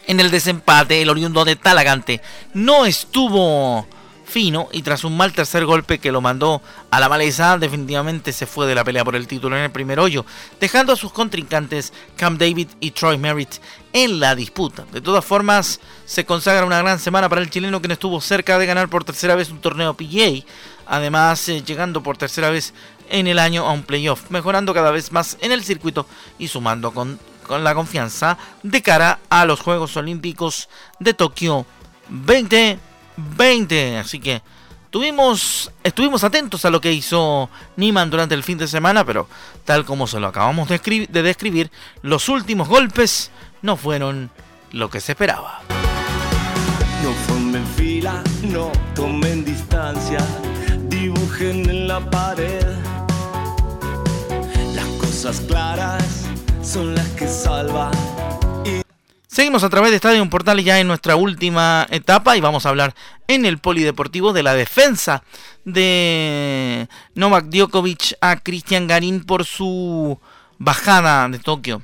En 0.05 0.19
el 0.19 0.29
desempate, 0.29 1.01
el 1.01 1.09
oriundo 1.09 1.45
de 1.45 1.55
Talagante 1.55 2.21
no 2.53 2.85
estuvo 2.85 3.87
fino 4.33 4.67
y 4.71 4.81
tras 4.81 5.03
un 5.03 5.15
mal 5.15 5.31
tercer 5.31 5.63
golpe 5.63 5.99
que 5.99 6.11
lo 6.11 6.19
mandó 6.19 6.59
a 6.89 6.99
la 6.99 7.07
maleza, 7.07 7.59
definitivamente 7.59 8.33
se 8.33 8.47
fue 8.47 8.65
de 8.65 8.73
la 8.73 8.83
pelea 8.83 9.05
por 9.05 9.15
el 9.15 9.27
título 9.27 9.55
en 9.55 9.61
el 9.61 9.71
primer 9.71 9.99
hoyo, 9.99 10.25
dejando 10.59 10.91
a 10.91 10.95
sus 10.95 11.13
contrincantes 11.13 11.93
Cam 12.15 12.39
David 12.39 12.69
y 12.79 12.91
Troy 12.91 13.19
Merritt 13.19 13.57
en 13.93 14.19
la 14.19 14.33
disputa. 14.33 14.85
De 14.91 15.01
todas 15.01 15.23
formas, 15.23 15.79
se 16.05 16.25
consagra 16.25 16.65
una 16.65 16.79
gran 16.79 16.97
semana 16.97 17.29
para 17.29 17.41
el 17.41 17.51
chileno 17.51 17.79
que 17.79 17.87
no 17.87 17.93
estuvo 17.93 18.19
cerca 18.21 18.57
de 18.57 18.65
ganar 18.65 18.89
por 18.89 19.03
tercera 19.03 19.35
vez 19.35 19.51
un 19.51 19.61
torneo 19.61 19.93
PGA, 19.93 20.43
además 20.87 21.47
eh, 21.49 21.61
llegando 21.61 22.01
por 22.01 22.17
tercera 22.17 22.49
vez 22.49 22.73
en 23.11 23.27
el 23.27 23.37
año 23.37 23.67
a 23.67 23.71
un 23.71 23.83
playoff, 23.83 24.31
mejorando 24.31 24.73
cada 24.73 24.89
vez 24.89 25.11
más 25.11 25.37
en 25.41 25.51
el 25.51 25.63
circuito 25.63 26.07
y 26.39 26.47
sumando 26.47 26.91
con, 26.91 27.19
con 27.45 27.63
la 27.63 27.75
confianza 27.75 28.39
de 28.63 28.81
cara 28.81 29.19
a 29.29 29.45
los 29.45 29.59
Juegos 29.59 29.95
Olímpicos 29.95 30.69
de 30.99 31.13
Tokio 31.13 31.67
20 32.09 32.92
20. 33.17 33.97
Así 33.97 34.19
que 34.19 34.41
Tuvimos, 34.93 35.71
estuvimos 35.83 36.23
atentos 36.23 36.65
a 36.65 36.69
lo 36.69 36.79
que 36.79 36.93
hizo 36.93 37.49
Niman 37.77 38.11
durante 38.11 38.35
el 38.35 38.43
fin 38.43 38.59
de 38.59 38.67
semana, 38.67 39.03
pero 39.03 39.27
tal 39.65 39.85
como 39.85 40.05
se 40.05 40.19
lo 40.19 40.27
acabamos 40.27 40.69
de, 40.69 41.07
de 41.09 41.23
describir, 41.23 41.71
los 42.03 42.29
últimos 42.29 42.67
golpes 42.67 43.31
no 43.63 43.75
fueron 43.75 44.29
lo 44.71 44.91
que 44.91 45.01
se 45.01 45.13
esperaba. 45.13 45.61
No 47.01 47.11
formen 47.27 47.65
fila, 47.75 48.21
no 48.43 48.71
tomen 48.93 49.43
distancia, 49.43 50.19
dibujen 50.89 51.67
en 51.67 51.87
la 51.87 51.99
pared. 52.11 52.63
Las 54.75 54.87
cosas 54.99 55.41
claras 55.47 56.25
son 56.61 56.93
las 56.93 57.07
que 57.17 57.27
salvan. 57.27 57.93
Seguimos 59.33 59.63
a 59.63 59.69
través 59.69 59.89
de 59.89 59.95
Estadio 59.95 60.29
Portal 60.29 60.63
ya 60.63 60.79
en 60.79 60.85
nuestra 60.85 61.15
última 61.15 61.87
etapa 61.89 62.37
y 62.37 62.39
vamos 62.39 62.67
a 62.67 62.69
hablar 62.69 62.93
en 63.27 63.47
el 63.47 63.57
polideportivo 63.57 64.31
de 64.31 64.43
la 64.43 64.53
defensa 64.53 65.23
de 65.65 66.87
Novak 67.15 67.45
Djokovic 67.45 68.15
a 68.21 68.35
Cristian 68.35 68.85
Garín 68.85 69.23
por 69.23 69.43
su 69.43 70.19
bajada 70.59 71.27
de 71.29 71.39
Tokio. 71.39 71.81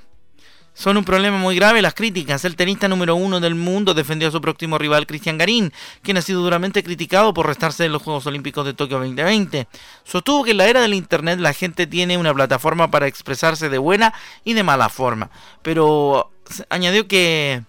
Son 0.76 0.96
un 0.96 1.04
problema 1.04 1.40
muy 1.40 1.56
grave 1.56 1.82
las 1.82 1.96
críticas. 1.96 2.46
El 2.46 2.56
tenista 2.56 2.88
número 2.88 3.16
uno 3.16 3.40
del 3.40 3.56
mundo 3.56 3.96
defendió 3.96 4.28
a 4.28 4.32
su 4.32 4.40
próximo 4.40 4.78
rival 4.78 5.08
Cristian 5.08 5.40
Garín, 5.40 5.74
quien 6.04 6.18
ha 6.18 6.22
sido 6.22 6.44
duramente 6.44 6.84
criticado 6.84 7.34
por 7.34 7.48
restarse 7.48 7.82
de 7.82 7.90
los 7.90 8.04
Juegos 8.04 8.28
Olímpicos 8.28 8.64
de 8.64 8.76
Tokio 8.76 9.00
2020. 9.00 9.68
Sostuvo 10.04 10.44
que 10.44 10.52
en 10.52 10.58
la 10.58 10.68
era 10.68 10.82
del 10.82 10.94
Internet 10.94 11.40
la 11.40 11.54
gente 11.54 11.88
tiene 11.88 12.16
una 12.20 12.32
plataforma 12.32 12.92
para 12.92 13.08
expresarse 13.08 13.70
de 13.70 13.80
buena 13.80 14.14
y 14.44 14.54
de 14.54 14.62
mala 14.62 14.88
forma, 14.88 15.32
pero 15.64 16.32
añadió 16.70 17.08
que 17.08 17.64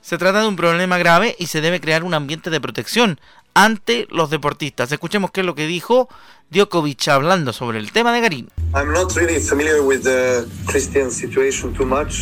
se 0.00 0.18
trata 0.18 0.40
de 0.40 0.48
un 0.48 0.56
problema 0.56 0.98
grave 0.98 1.36
y 1.38 1.46
se 1.46 1.60
debe 1.60 1.80
crear 1.80 2.04
un 2.04 2.14
ambiente 2.14 2.50
de 2.50 2.60
protección 2.60 3.20
ante 3.54 4.06
los 4.10 4.30
deportistas. 4.30 4.92
Escuchemos 4.92 5.30
qué 5.30 5.40
es 5.40 5.46
lo 5.46 5.54
que 5.54 5.66
dijo 5.66 6.08
Djokovic 6.50 7.08
hablando 7.08 7.52
sobre 7.52 7.78
el 7.78 7.92
tema 7.92 8.12
de 8.12 8.20
Garín. 8.20 8.48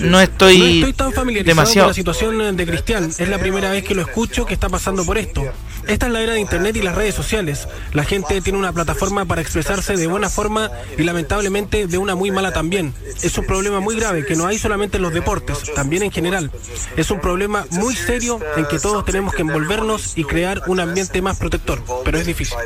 No 0.02 0.20
estoy, 0.20 0.94
tan 0.96 1.12
familiarizado 1.12 1.56
demasiado. 1.56 1.86
con 1.86 1.90
la 1.90 1.94
situación 1.94 2.56
de 2.56 2.66
Cristian. 2.66 3.04
Es 3.04 3.28
la 3.28 3.38
primera 3.38 3.70
vez 3.70 3.84
que 3.84 3.94
lo 3.94 4.02
escucho 4.02 4.44
que 4.46 4.54
está 4.54 4.68
pasando 4.68 5.04
por 5.04 5.18
esto. 5.18 5.42
Esta 5.86 6.06
es 6.06 6.12
la 6.12 6.20
era 6.20 6.34
de 6.34 6.40
Internet 6.40 6.76
y 6.76 6.82
las 6.82 6.94
redes 6.94 7.14
sociales. 7.14 7.66
La 7.94 8.04
gente 8.04 8.42
tiene 8.42 8.58
una 8.58 8.72
plataforma 8.72 9.24
para 9.24 9.40
expresarse 9.40 9.96
de 9.96 10.06
buena 10.06 10.28
forma 10.28 10.70
y 10.98 11.02
lamentablemente 11.02 11.86
de 11.86 11.96
una 11.96 12.14
muy 12.14 12.30
mala 12.30 12.52
también. 12.52 12.92
Es 13.22 13.38
un 13.38 13.46
problema 13.46 13.80
muy 13.80 13.96
grave 13.96 14.26
que 14.26 14.36
no 14.36 14.46
hay 14.46 14.58
solamente 14.58 14.98
en 14.98 15.02
los 15.02 15.14
deportes, 15.14 15.72
también 15.74 16.02
en 16.02 16.10
general. 16.10 16.50
Es 16.96 17.10
un 17.10 17.20
problema 17.20 17.66
muy 17.70 17.96
serio 17.96 18.38
en 18.56 18.66
que 18.66 18.78
todos 18.78 19.04
tenemos 19.06 19.34
que 19.34 19.42
envolvernos 19.42 20.16
y 20.16 20.24
crear 20.24 20.62
un 20.66 20.80
ambiente 20.80 21.17
más 21.22 21.38
protector, 21.38 21.82
pero 22.04 22.18
es 22.18 22.26
difícil. 22.26 22.56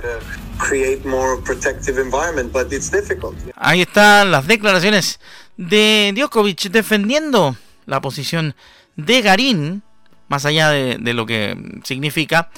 Ahí 3.57 3.83
están 3.83 4.31
las 4.31 4.47
declaraciones 4.47 5.21
de 5.57 6.13
Djokovic 6.17 6.71
defendiendo 6.71 7.57
la 7.87 8.01
posición 8.01 8.55
de 8.97 9.23
Garín, 9.23 9.83
más 10.29 10.45
allá 10.45 10.71
de, 10.71 10.99
de 10.99 11.15
lo 11.15 11.27
que 11.27 11.57
significa, 11.85 12.51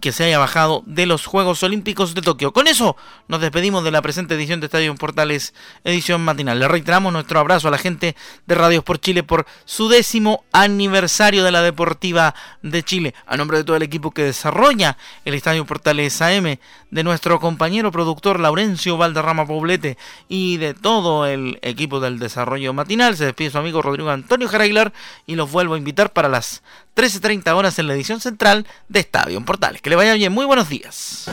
que 0.00 0.12
se 0.12 0.24
haya 0.24 0.38
bajado 0.38 0.82
de 0.86 1.06
los 1.06 1.26
Juegos 1.26 1.62
Olímpicos 1.62 2.14
de 2.14 2.22
Tokio. 2.22 2.52
Con 2.52 2.68
eso 2.68 2.96
nos 3.26 3.40
despedimos 3.40 3.84
de 3.84 3.90
la 3.90 4.02
presente 4.02 4.34
edición 4.34 4.60
de 4.60 4.66
Estadio 4.66 4.94
Portales, 4.94 5.54
edición 5.84 6.22
matinal. 6.22 6.58
Le 6.58 6.68
reiteramos 6.68 7.12
nuestro 7.12 7.40
abrazo 7.40 7.68
a 7.68 7.70
la 7.70 7.78
gente 7.78 8.16
de 8.46 8.54
Radios 8.54 8.84
por 8.84 9.00
Chile 9.00 9.22
por 9.22 9.46
su 9.64 9.88
décimo 9.88 10.44
aniversario 10.52 11.44
de 11.44 11.50
la 11.50 11.62
Deportiva 11.62 12.34
de 12.62 12.82
Chile. 12.82 13.14
A 13.26 13.36
nombre 13.36 13.58
de 13.58 13.64
todo 13.64 13.76
el 13.76 13.82
equipo 13.82 14.10
que 14.10 14.22
desarrolla 14.22 14.96
el 15.24 15.34
Estadio 15.34 15.64
Portales 15.64 16.20
AM, 16.22 16.58
de 16.90 17.04
nuestro 17.04 17.38
compañero 17.38 17.92
productor 17.92 18.40
Laurencio 18.40 18.96
Valderrama 18.96 19.46
Poblete 19.46 19.98
y 20.28 20.56
de 20.56 20.74
todo 20.74 21.26
el 21.26 21.58
equipo 21.62 22.00
del 22.00 22.18
desarrollo 22.18 22.72
matinal, 22.72 23.16
se 23.16 23.26
despide 23.26 23.50
su 23.50 23.58
amigo 23.58 23.82
Rodrigo 23.82 24.10
Antonio 24.10 24.48
Jaraglar 24.48 24.92
y 25.26 25.34
los 25.34 25.50
vuelvo 25.50 25.74
a 25.74 25.78
invitar 25.78 26.12
para 26.12 26.28
las 26.28 26.62
13.30 26.96 27.54
horas 27.54 27.78
en 27.78 27.86
la 27.86 27.94
edición 27.94 28.20
central 28.20 28.66
de 28.88 29.00
Estadio 29.00 29.44
Portales. 29.44 29.77
Que 29.82 29.90
le 29.90 29.96
vaya 29.96 30.14
bien, 30.14 30.32
muy 30.32 30.44
buenos 30.44 30.68
días. 30.68 31.30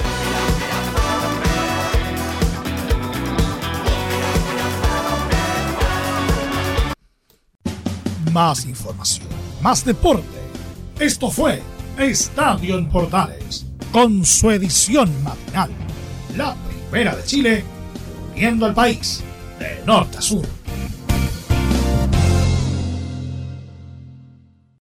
Más 8.32 8.66
información, 8.66 9.28
más 9.62 9.84
deporte. 9.84 10.26
Esto 11.00 11.32
fue 11.32 11.62
Estadio 11.98 12.78
en 12.78 12.90
Portales, 12.90 13.66
con 13.92 14.24
su 14.24 14.52
edición 14.52 15.12
matinal. 15.24 15.72
La 16.36 16.56
primera 16.90 17.16
de 17.16 17.24
Chile, 17.24 17.64
viendo 18.36 18.68
al 18.68 18.76
país 18.76 19.24
de 19.58 19.82
norte 19.86 20.20
a 20.20 20.22
sur. 20.22 20.46